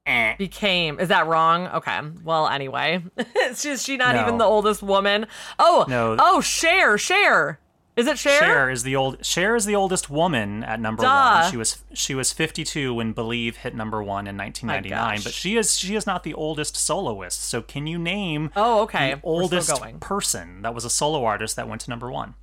Eh. 0.08 0.34
became. 0.36 0.98
Is 0.98 1.08
that 1.08 1.26
wrong? 1.26 1.66
Okay. 1.68 2.00
Well, 2.24 2.48
anyway, 2.48 3.02
just 3.56 3.84
she 3.86 3.96
not 3.96 4.14
No. 4.14 4.22
even 4.22 4.38
the 4.38 4.44
oldest 4.44 4.82
woman. 4.82 5.26
Oh, 5.58 5.84
No. 5.88 6.16
Oh, 6.18 6.40
Cher, 6.40 6.96
Cher. 6.98 7.58
Is 7.96 8.06
it 8.06 8.16
Cher? 8.16 8.38
Cher 8.38 8.70
is 8.70 8.84
the 8.84 8.94
old 8.94 9.26
Cher 9.26 9.56
is 9.56 9.64
the 9.66 9.74
oldest 9.74 10.08
woman 10.08 10.62
at 10.62 10.78
number 10.78 11.02
Duh. 11.02 11.40
one. 11.42 11.50
She 11.50 11.56
was 11.56 11.82
she 11.92 12.14
was 12.14 12.32
52 12.32 12.94
when 12.94 13.12
Believe 13.12 13.56
hit 13.56 13.74
number 13.74 14.00
one 14.02 14.28
in 14.28 14.36
1999. 14.36 15.20
But 15.24 15.32
she 15.32 15.56
is 15.56 15.76
she 15.76 15.96
is 15.96 16.06
not 16.06 16.22
the 16.22 16.32
oldest 16.32 16.76
soloist. 16.76 17.42
So 17.42 17.60
can 17.60 17.88
you 17.88 17.98
name 17.98 18.50
Oh, 18.54 18.82
okay. 18.82 19.14
the 19.14 19.20
oldest 19.24 19.72
person 19.98 20.62
that 20.62 20.74
was 20.76 20.84
a 20.84 20.90
solo 20.90 21.24
artist 21.24 21.56
that 21.56 21.68
went 21.68 21.80
to 21.82 21.90
number 21.90 22.08
one? 22.08 22.34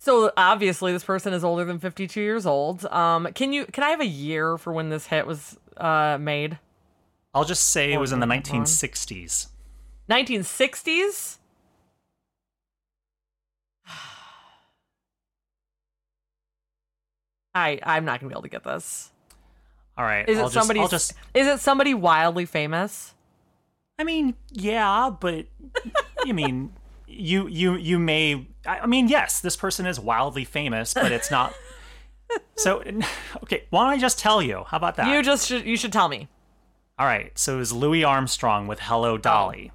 So 0.00 0.32
obviously, 0.36 0.92
this 0.92 1.04
person 1.04 1.32
is 1.32 1.44
older 1.44 1.64
than 1.64 1.78
52 1.78 2.20
years 2.20 2.44
old. 2.44 2.84
Um, 2.86 3.28
can 3.32 3.52
you 3.52 3.66
can 3.66 3.84
I 3.84 3.90
have 3.90 4.00
a 4.00 4.06
year 4.06 4.58
for 4.58 4.72
when 4.72 4.88
this 4.90 5.06
hit 5.06 5.24
was 5.26 5.56
uh 5.76 6.18
made? 6.20 6.58
I'll 7.34 7.44
just 7.44 7.70
say 7.70 7.92
it 7.92 7.98
was 7.98 8.12
in 8.12 8.20
the 8.20 8.26
number 8.26 8.50
one. 8.50 8.62
1960s. 8.62 9.48
1960s. 10.08 11.38
I 17.56 17.78
I'm 17.84 18.04
not 18.04 18.20
gonna 18.20 18.30
be 18.30 18.34
able 18.34 18.42
to 18.42 18.48
get 18.48 18.64
this. 18.64 19.10
All 19.96 20.04
right. 20.04 20.28
Is 20.28 20.38
it 20.38 20.40
I'll 20.40 20.48
just, 20.48 20.54
somebody? 20.54 20.80
I'll 20.80 20.88
just 20.88 21.14
Is 21.34 21.46
it 21.46 21.60
somebody 21.60 21.94
wildly 21.94 22.46
famous? 22.46 23.14
I 23.98 24.04
mean, 24.04 24.34
yeah, 24.50 25.10
but 25.20 25.46
you 26.24 26.34
mean 26.34 26.72
you 27.06 27.46
you 27.46 27.76
you 27.76 27.98
may 27.98 28.48
I 28.66 28.80
I 28.80 28.86
mean, 28.86 29.08
yes, 29.08 29.40
this 29.40 29.56
person 29.56 29.86
is 29.86 30.00
wildly 30.00 30.44
famous, 30.44 30.94
but 30.94 31.12
it's 31.12 31.30
not 31.30 31.54
So 32.56 32.82
okay, 33.42 33.64
why 33.70 33.84
don't 33.84 33.90
I 33.90 33.98
just 33.98 34.18
tell 34.18 34.42
you? 34.42 34.64
How 34.66 34.76
about 34.76 34.96
that? 34.96 35.08
You 35.08 35.22
just 35.22 35.46
should 35.48 35.64
you 35.64 35.76
should 35.76 35.92
tell 35.92 36.08
me. 36.08 36.28
All 36.98 37.06
right, 37.06 37.36
so 37.36 37.54
it 37.54 37.58
was 37.58 37.72
Louis 37.72 38.04
Armstrong 38.04 38.66
with 38.66 38.78
Hello 38.80 39.18
Dolly. 39.18 39.72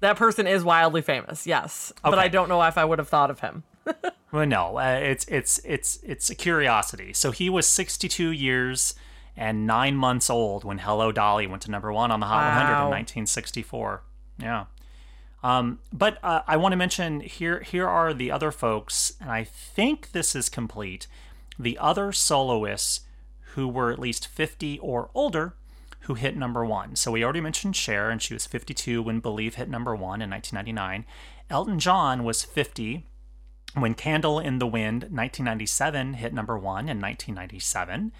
That 0.00 0.16
person 0.16 0.46
is 0.46 0.64
wildly 0.64 1.00
famous, 1.00 1.46
yes, 1.46 1.92
but 2.02 2.18
I 2.18 2.28
don't 2.28 2.48
know 2.48 2.60
if 2.62 2.76
I 2.76 2.84
would 2.84 2.98
have 2.98 3.08
thought 3.08 3.30
of 3.30 3.40
him. 3.40 3.64
Well, 4.32 4.44
no, 4.44 4.78
uh, 4.78 4.98
it's 5.00 5.24
it's 5.28 5.60
it's 5.64 5.98
it's 6.02 6.28
a 6.28 6.34
curiosity. 6.34 7.12
So 7.12 7.30
he 7.30 7.48
was 7.48 7.66
62 7.66 8.30
years 8.32 8.94
and 9.36 9.66
nine 9.66 9.96
months 9.96 10.28
old 10.28 10.64
when 10.64 10.78
Hello 10.78 11.12
Dolly 11.12 11.46
went 11.46 11.62
to 11.62 11.70
number 11.70 11.92
one 11.92 12.10
on 12.10 12.20
the 12.20 12.26
Hot 12.26 12.44
100 12.54 12.72
in 12.72 12.90
1964. 12.90 14.02
Yeah. 14.38 14.64
Um, 15.42 15.78
but 15.92 16.18
uh, 16.22 16.42
I 16.46 16.56
want 16.56 16.72
to 16.72 16.76
mention 16.76 17.20
here 17.20 17.60
here 17.60 17.88
are 17.88 18.12
the 18.12 18.30
other 18.30 18.50
folks, 18.50 19.14
and 19.20 19.30
I 19.30 19.44
think 19.44 20.10
this 20.12 20.34
is 20.34 20.48
complete. 20.48 21.06
The 21.58 21.78
other 21.78 22.12
soloists 22.12 23.02
who 23.54 23.68
were 23.68 23.90
at 23.92 23.98
least 23.98 24.26
50 24.26 24.78
or 24.80 25.08
older, 25.14 25.54
who 26.06 26.14
hit 26.14 26.36
number 26.36 26.64
one. 26.64 26.96
So 26.96 27.12
we 27.12 27.22
already 27.22 27.40
mentioned 27.40 27.76
Cher, 27.76 28.10
and 28.10 28.22
she 28.22 28.34
was 28.34 28.46
52 28.46 29.02
when 29.02 29.20
Believe 29.20 29.56
hit 29.56 29.68
number 29.68 29.94
one 29.94 30.22
in 30.22 30.30
1999. 30.30 31.04
Elton 31.50 31.78
John 31.78 32.24
was 32.24 32.42
50 32.42 33.06
when 33.74 33.94
Candle 33.94 34.38
in 34.38 34.58
the 34.58 34.66
Wind 34.66 35.02
1997 35.02 36.14
hit 36.14 36.32
number 36.32 36.56
one 36.56 36.88
in 36.88 37.00
1997. 37.00 38.12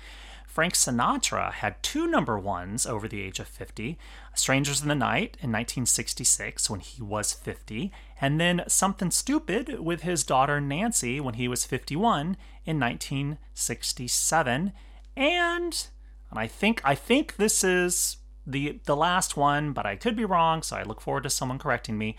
Frank 0.46 0.75
Sinatra 0.75 1.53
had 1.53 1.83
two 1.83 2.07
number 2.07 2.38
ones 2.38 2.87
over 2.87 3.07
the 3.07 3.20
age 3.20 3.38
of 3.40 3.46
50 3.46 3.99
Strangers 4.35 4.81
in 4.81 4.88
the 4.88 4.94
Night 4.94 5.37
in 5.42 5.53
1966 5.53 6.70
when 6.70 6.81
he 6.81 7.03
was 7.03 7.35
50, 7.35 7.92
and 8.20 8.40
then 8.40 8.64
Something 8.66 9.11
Stupid 9.11 9.81
with 9.81 10.01
his 10.01 10.25
daughter 10.25 10.59
Nancy 10.61 11.20
when 11.20 11.35
he 11.35 11.46
was 11.46 11.66
51 11.66 12.38
in 12.64 12.81
1967. 12.81 14.72
And, 15.14 15.88
and 16.31 16.39
I 16.39 16.47
think 16.47 16.81
I 16.85 16.95
think 16.95 17.37
this 17.37 17.62
is 17.65 18.19
the 18.47 18.81
the 18.85 18.97
last 18.97 19.37
one, 19.37 19.73
but 19.73 19.87
I 19.87 19.97
could 19.97 20.17
be 20.17 20.25
wrong, 20.25 20.62
so 20.62 20.77
I 20.77 20.83
look 20.83 21.01
forward 21.01 21.23
to 21.25 21.31
someone 21.31 21.59
correcting 21.59 21.99
me. 21.99 22.17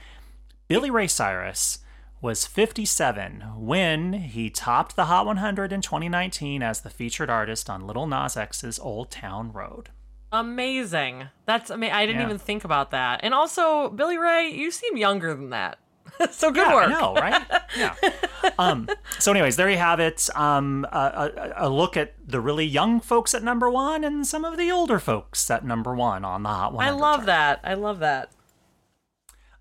Billy 0.68 0.90
Ray 0.90 1.08
Cyrus 1.08 1.80
was 2.20 2.46
57 2.48 3.42
when 3.58 4.14
he 4.14 4.50
topped 4.50 4.96
the 4.96 5.06
Hot 5.06 5.26
100 5.26 5.72
in 5.72 5.82
2019 5.82 6.64
as 6.64 6.82
the 6.82 6.90
featured 6.90 7.30
artist 7.30 7.70
on 7.70 7.86
Little 7.86 8.08
Nas 8.08 8.36
X's 8.36 8.80
Old 8.80 9.12
Town 9.12 9.54
Road. 9.54 9.90
Amazing. 10.32 11.28
That's 11.46 11.72
I 11.72 11.76
mean 11.76 11.92
I 11.92 12.06
didn't 12.06 12.20
Yeah. 12.22 12.26
even 12.28 12.38
think 12.40 12.64
about 12.66 12.92
that. 12.92 13.22
And 13.24 13.34
also, 13.34 13.90
Billy 13.90 14.18
Ray, 14.18 14.50
you 14.50 14.72
seem 14.72 14.98
younger 14.98 15.34
than 15.34 15.52
that. 15.52 15.78
so 16.32 16.52
good 16.52 16.68
yeah, 16.68 16.76
work. 16.76 16.88
I 16.88 17.00
know, 17.00 17.14
right? 17.16 17.44
yeah. 17.78 17.96
Um, 18.60 18.88
so, 19.20 19.32
anyways, 19.32 19.56
there 19.56 19.70
you 19.70 19.78
have 19.78 20.00
it. 20.00 20.30
Um, 20.36 20.88
a, 20.92 21.54
a, 21.58 21.68
a 21.68 21.70
look 21.70 21.98
at 21.98 22.14
the 22.26 22.40
really 22.40 22.66
young 22.66 23.00
folks 23.02 23.36
at 23.36 23.44
number 23.44 23.70
one 23.70 24.04
and 24.04 24.26
some 24.26 24.46
of 24.46 24.58
the 24.58 24.72
older 24.72 25.00
folks 25.00 25.52
at 25.52 25.66
number 25.66 25.94
one 25.94 26.24
on 26.24 26.44
the 26.44 26.50
Hot 26.50 26.74
100. 26.74 26.96
I 26.96 27.00
love 27.00 27.16
chart. 27.18 27.26
that. 27.26 27.60
I 27.64 27.74
love 27.74 28.00
that. 28.00 28.32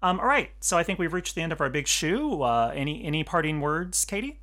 Um, 0.02 0.20
all 0.20 0.26
right, 0.26 0.50
so 0.60 0.78
I 0.78 0.82
think 0.82 0.98
we've 0.98 1.12
reached 1.12 1.34
the 1.34 1.42
end 1.42 1.52
of 1.52 1.60
our 1.60 1.68
big 1.68 1.88
shoe. 1.88 2.42
Uh, 2.42 2.70
any 2.74 3.02
any 3.04 3.24
parting 3.24 3.60
words, 3.60 4.04
Katie? 4.04 4.38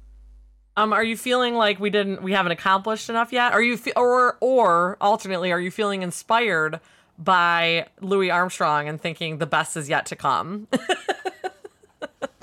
Um, 0.76 0.92
are 0.92 1.04
you 1.04 1.16
feeling 1.16 1.54
like 1.54 1.80
we 1.80 1.90
didn't 1.90 2.22
we 2.24 2.34
haven't 2.34 2.52
accomplished 2.52 3.10
enough 3.10 3.32
yet? 3.32 3.54
Are 3.54 3.62
you 3.62 3.78
fe- 3.78 3.94
or 3.96 4.38
or 4.42 4.98
alternately 5.00 5.52
are 5.52 5.60
you 5.62 5.72
feeling 5.72 6.02
inspired 6.02 6.80
by 7.18 7.88
Louis 8.02 8.32
Armstrong 8.32 8.88
and 8.90 9.00
thinking 9.00 9.38
the 9.38 9.46
best 9.46 9.78
is 9.78 9.88
yet 9.88 10.06
to 10.08 10.16
come? 10.16 10.68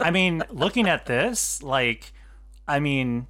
I 0.01 0.11
mean, 0.11 0.43
looking 0.51 0.89
at 0.89 1.07
this, 1.07 1.63
like, 1.63 2.13
I 2.67 2.81
mean, 2.81 3.27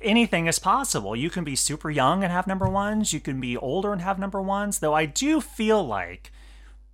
anything 0.00 0.46
is 0.46 0.58
possible. 0.58 1.16
You 1.16 1.30
can 1.30 1.44
be 1.44 1.56
super 1.56 1.90
young 1.90 2.22
and 2.22 2.32
have 2.32 2.46
number 2.46 2.68
ones. 2.68 3.12
You 3.12 3.20
can 3.20 3.40
be 3.40 3.56
older 3.56 3.92
and 3.92 4.02
have 4.02 4.18
number 4.18 4.40
ones. 4.40 4.78
Though 4.78 4.94
I 4.94 5.06
do 5.06 5.40
feel 5.40 5.84
like 5.84 6.32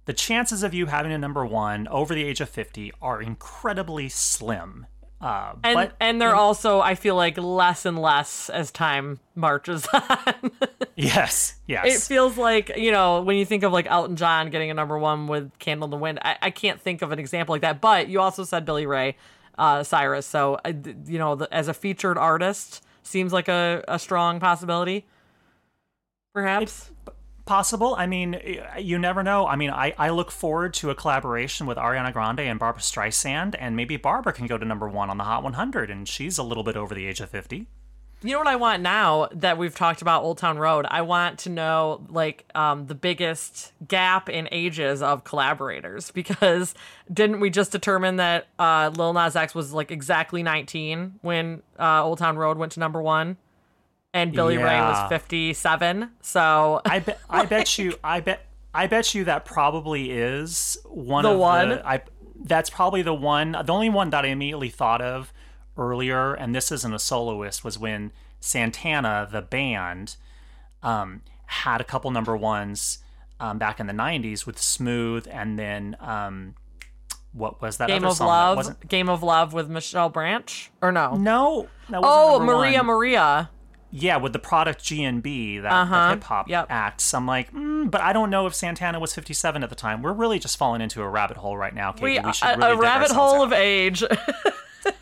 the 0.04 0.12
chances 0.12 0.62
of 0.62 0.72
you 0.72 0.86
having 0.86 1.12
a 1.12 1.18
number 1.18 1.44
one 1.44 1.88
over 1.88 2.14
the 2.14 2.24
age 2.24 2.40
of 2.40 2.48
50 2.48 2.92
are 3.02 3.20
incredibly 3.20 4.08
slim. 4.08 4.86
Uh, 5.26 5.54
And 5.64 5.74
but 5.74 5.96
and 5.98 6.20
they're 6.20 6.36
also 6.36 6.80
I 6.80 6.94
feel 6.94 7.16
like 7.16 7.36
less 7.36 7.84
and 7.84 7.98
less 7.98 8.48
as 8.48 8.70
time 8.70 9.18
marches 9.34 9.86
on. 9.92 10.50
yes, 10.94 11.56
yes. 11.66 11.86
it 11.86 12.06
feels 12.06 12.38
like 12.38 12.76
you 12.76 12.92
know 12.92 13.22
when 13.22 13.36
you 13.36 13.44
think 13.44 13.62
of 13.64 13.72
like 13.72 13.86
Elton 13.88 14.16
John 14.16 14.50
getting 14.50 14.70
a 14.70 14.74
number 14.74 14.98
one 14.98 15.26
with 15.26 15.50
"Candle 15.58 15.86
in 15.86 15.90
the 15.90 15.96
Wind." 15.96 16.18
I, 16.22 16.36
I 16.42 16.50
can't 16.50 16.80
think 16.80 17.02
of 17.02 17.10
an 17.12 17.18
example 17.18 17.54
like 17.54 17.62
that. 17.62 17.80
But 17.80 18.08
you 18.08 18.20
also 18.20 18.44
said 18.44 18.64
Billy 18.64 18.86
Ray 18.86 19.16
uh, 19.58 19.82
Cyrus, 19.82 20.26
so 20.26 20.58
uh, 20.64 20.72
you 21.06 21.18
know 21.18 21.34
the, 21.34 21.52
as 21.52 21.66
a 21.68 21.74
featured 21.74 22.18
artist 22.18 22.82
seems 23.02 23.32
like 23.32 23.48
a, 23.48 23.82
a 23.88 23.98
strong 23.98 24.38
possibility. 24.40 25.06
Perhaps. 26.34 26.90
Possible. 27.46 27.94
I 27.96 28.06
mean, 28.06 28.40
you 28.76 28.98
never 28.98 29.22
know. 29.22 29.46
I 29.46 29.54
mean, 29.54 29.70
I, 29.70 29.94
I 29.96 30.10
look 30.10 30.32
forward 30.32 30.74
to 30.74 30.90
a 30.90 30.96
collaboration 30.96 31.66
with 31.66 31.78
Ariana 31.78 32.12
Grande 32.12 32.40
and 32.40 32.58
Barbra 32.58 32.82
Streisand, 32.82 33.54
and 33.60 33.76
maybe 33.76 33.96
Barbra 33.96 34.32
can 34.32 34.48
go 34.48 34.58
to 34.58 34.64
number 34.64 34.88
one 34.88 35.10
on 35.10 35.16
the 35.16 35.22
Hot 35.22 35.44
100, 35.44 35.88
and 35.88 36.08
she's 36.08 36.38
a 36.38 36.42
little 36.42 36.64
bit 36.64 36.76
over 36.76 36.92
the 36.92 37.06
age 37.06 37.20
of 37.20 37.30
50. 37.30 37.68
You 38.22 38.32
know 38.32 38.38
what 38.38 38.48
I 38.48 38.56
want 38.56 38.82
now 38.82 39.28
that 39.30 39.58
we've 39.58 39.74
talked 39.74 40.02
about 40.02 40.24
Old 40.24 40.38
Town 40.38 40.58
Road? 40.58 40.86
I 40.88 41.02
want 41.02 41.38
to 41.40 41.50
know 41.50 42.04
like 42.08 42.46
um, 42.56 42.86
the 42.86 42.94
biggest 42.96 43.72
gap 43.86 44.28
in 44.28 44.48
ages 44.50 45.00
of 45.00 45.22
collaborators 45.22 46.10
because 46.10 46.74
didn't 47.12 47.38
we 47.38 47.50
just 47.50 47.70
determine 47.70 48.16
that 48.16 48.48
uh, 48.58 48.90
Lil 48.96 49.12
Nas 49.12 49.36
X 49.36 49.54
was 49.54 49.72
like 49.72 49.92
exactly 49.92 50.42
19 50.42 51.20
when 51.22 51.62
uh, 51.78 52.02
Old 52.02 52.18
Town 52.18 52.36
Road 52.36 52.58
went 52.58 52.72
to 52.72 52.80
number 52.80 53.00
one, 53.00 53.36
and 54.12 54.32
Billy 54.32 54.56
Ray 54.56 54.80
was 54.80 55.08
57. 55.08 56.10
So 56.20 56.80
I 56.86 57.00
bet 57.00 57.20
I 57.28 57.44
bet 57.44 57.78
you 57.78 57.94
I 58.02 58.20
bet 58.20 58.46
I 58.74 58.86
bet 58.86 59.14
you 59.14 59.24
that 59.24 59.44
probably 59.44 60.10
is 60.10 60.78
one 60.84 61.24
The 61.24 61.30
of 61.30 61.38
one? 61.38 61.68
the 61.70 61.86
I 61.86 62.02
that's 62.44 62.70
probably 62.70 63.02
the 63.02 63.14
one 63.14 63.52
the 63.52 63.72
only 63.72 63.90
one 63.90 64.10
that 64.10 64.24
I 64.24 64.28
immediately 64.28 64.70
thought 64.70 65.00
of 65.02 65.32
earlier 65.76 66.34
and 66.34 66.54
this 66.54 66.70
isn't 66.72 66.92
a 66.94 66.98
soloist 66.98 67.64
was 67.64 67.78
when 67.78 68.12
Santana 68.40 69.28
the 69.30 69.42
band 69.42 70.16
um 70.82 71.22
had 71.46 71.80
a 71.80 71.84
couple 71.84 72.10
number 72.10 72.36
ones 72.36 72.98
um, 73.38 73.58
back 73.58 73.78
in 73.78 73.86
the 73.86 73.92
90s 73.92 74.46
with 74.46 74.58
Smooth 74.58 75.26
and 75.30 75.58
then 75.58 75.96
um 76.00 76.54
what 77.32 77.60
was 77.60 77.76
that 77.76 77.88
Game 77.88 78.04
other 78.04 78.12
of 78.12 78.20
Love, 78.20 78.88
Game 78.88 79.08
of 79.08 79.22
Love 79.22 79.52
with 79.52 79.68
Michelle 79.68 80.08
Branch, 80.08 80.70
or 80.80 80.90
no? 80.90 81.14
no 81.14 81.68
oh, 81.92 82.40
Maria 82.40 82.78
one. 82.78 82.86
Maria. 82.86 83.50
Yeah, 83.90 84.16
with 84.16 84.32
the 84.32 84.38
product 84.38 84.82
G&B, 84.84 85.58
that, 85.60 85.72
Uh-huh, 85.72 86.10
hip 86.10 86.24
hop 86.24 86.48
yep. 86.48 86.66
act. 86.68 87.00
So 87.00 87.18
I'm 87.18 87.26
like, 87.26 87.52
mm, 87.52 87.90
but 87.90 88.00
I 88.00 88.12
don't 88.12 88.30
know 88.30 88.46
if 88.46 88.54
Santana 88.54 88.98
was 89.00 89.14
57 89.14 89.62
at 89.62 89.70
the 89.70 89.76
time. 89.76 90.02
We're 90.02 90.12
really 90.12 90.38
just 90.38 90.56
falling 90.58 90.80
into 90.82 91.02
a 91.02 91.08
rabbit 91.08 91.36
hole 91.36 91.56
right 91.56 91.74
now, 91.74 91.92
Katie. 91.92 92.18
We, 92.18 92.20
We, 92.20 92.32
should 92.32 92.48
a, 92.48 92.56
really 92.56 92.66
a 92.72 92.74
dig 92.74 92.80
rabbit 92.82 93.10
hole 93.12 93.36
out. 93.42 93.44
of 93.44 93.52
age. 93.52 94.02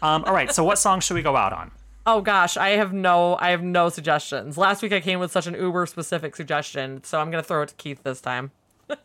Um, 0.01 0.25
all 0.25 0.33
right, 0.33 0.51
so 0.51 0.65
what 0.65 0.79
song 0.79 1.01
should 1.01 1.13
we 1.13 1.21
go 1.21 1.37
out 1.37 1.53
on? 1.53 1.71
Oh 2.07 2.23
gosh, 2.23 2.57
I 2.57 2.71
have 2.71 2.95
no 2.95 3.37
I 3.39 3.51
have 3.51 3.63
no 3.63 3.91
suggestions. 3.91 4.57
Last 4.57 4.83
week 4.83 4.93
I 4.95 5.01
came 5.01 5.19
with 5.21 5.31
such 5.31 5.47
an 5.47 5.53
uber 5.55 5.85
specific 5.85 6.37
suggestion, 6.37 7.05
so 7.05 7.21
I'm 7.21 7.31
gonna 7.31 7.43
throw 7.43 7.61
it 7.63 7.69
to 7.69 7.75
Keith 7.75 8.03
this 8.03 8.21
time. 8.23 8.51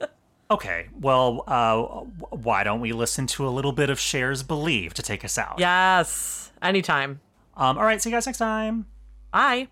Okay, 0.52 0.88
well, 1.00 1.44
uh, 1.48 1.78
why 2.36 2.63
don't 2.63 2.80
we 2.82 2.92
listen 2.92 3.28
to 3.28 3.48
a 3.48 3.52
little 3.52 3.72
bit 3.72 3.92
of 3.92 4.00
Cher's 4.00 4.42
Believe 4.42 4.96
to 4.96 5.04
take 5.04 5.24
us 5.24 5.38
out? 5.38 5.58
Yes. 5.60 6.52
Anytime. 6.60 7.20
Um, 7.56 7.78
all 7.78 7.84
right, 7.84 8.02
see 8.02 8.10
you 8.10 8.15
guys 8.15 8.26
next 8.26 8.39
time. 8.39 8.88
Bye. 9.32 9.68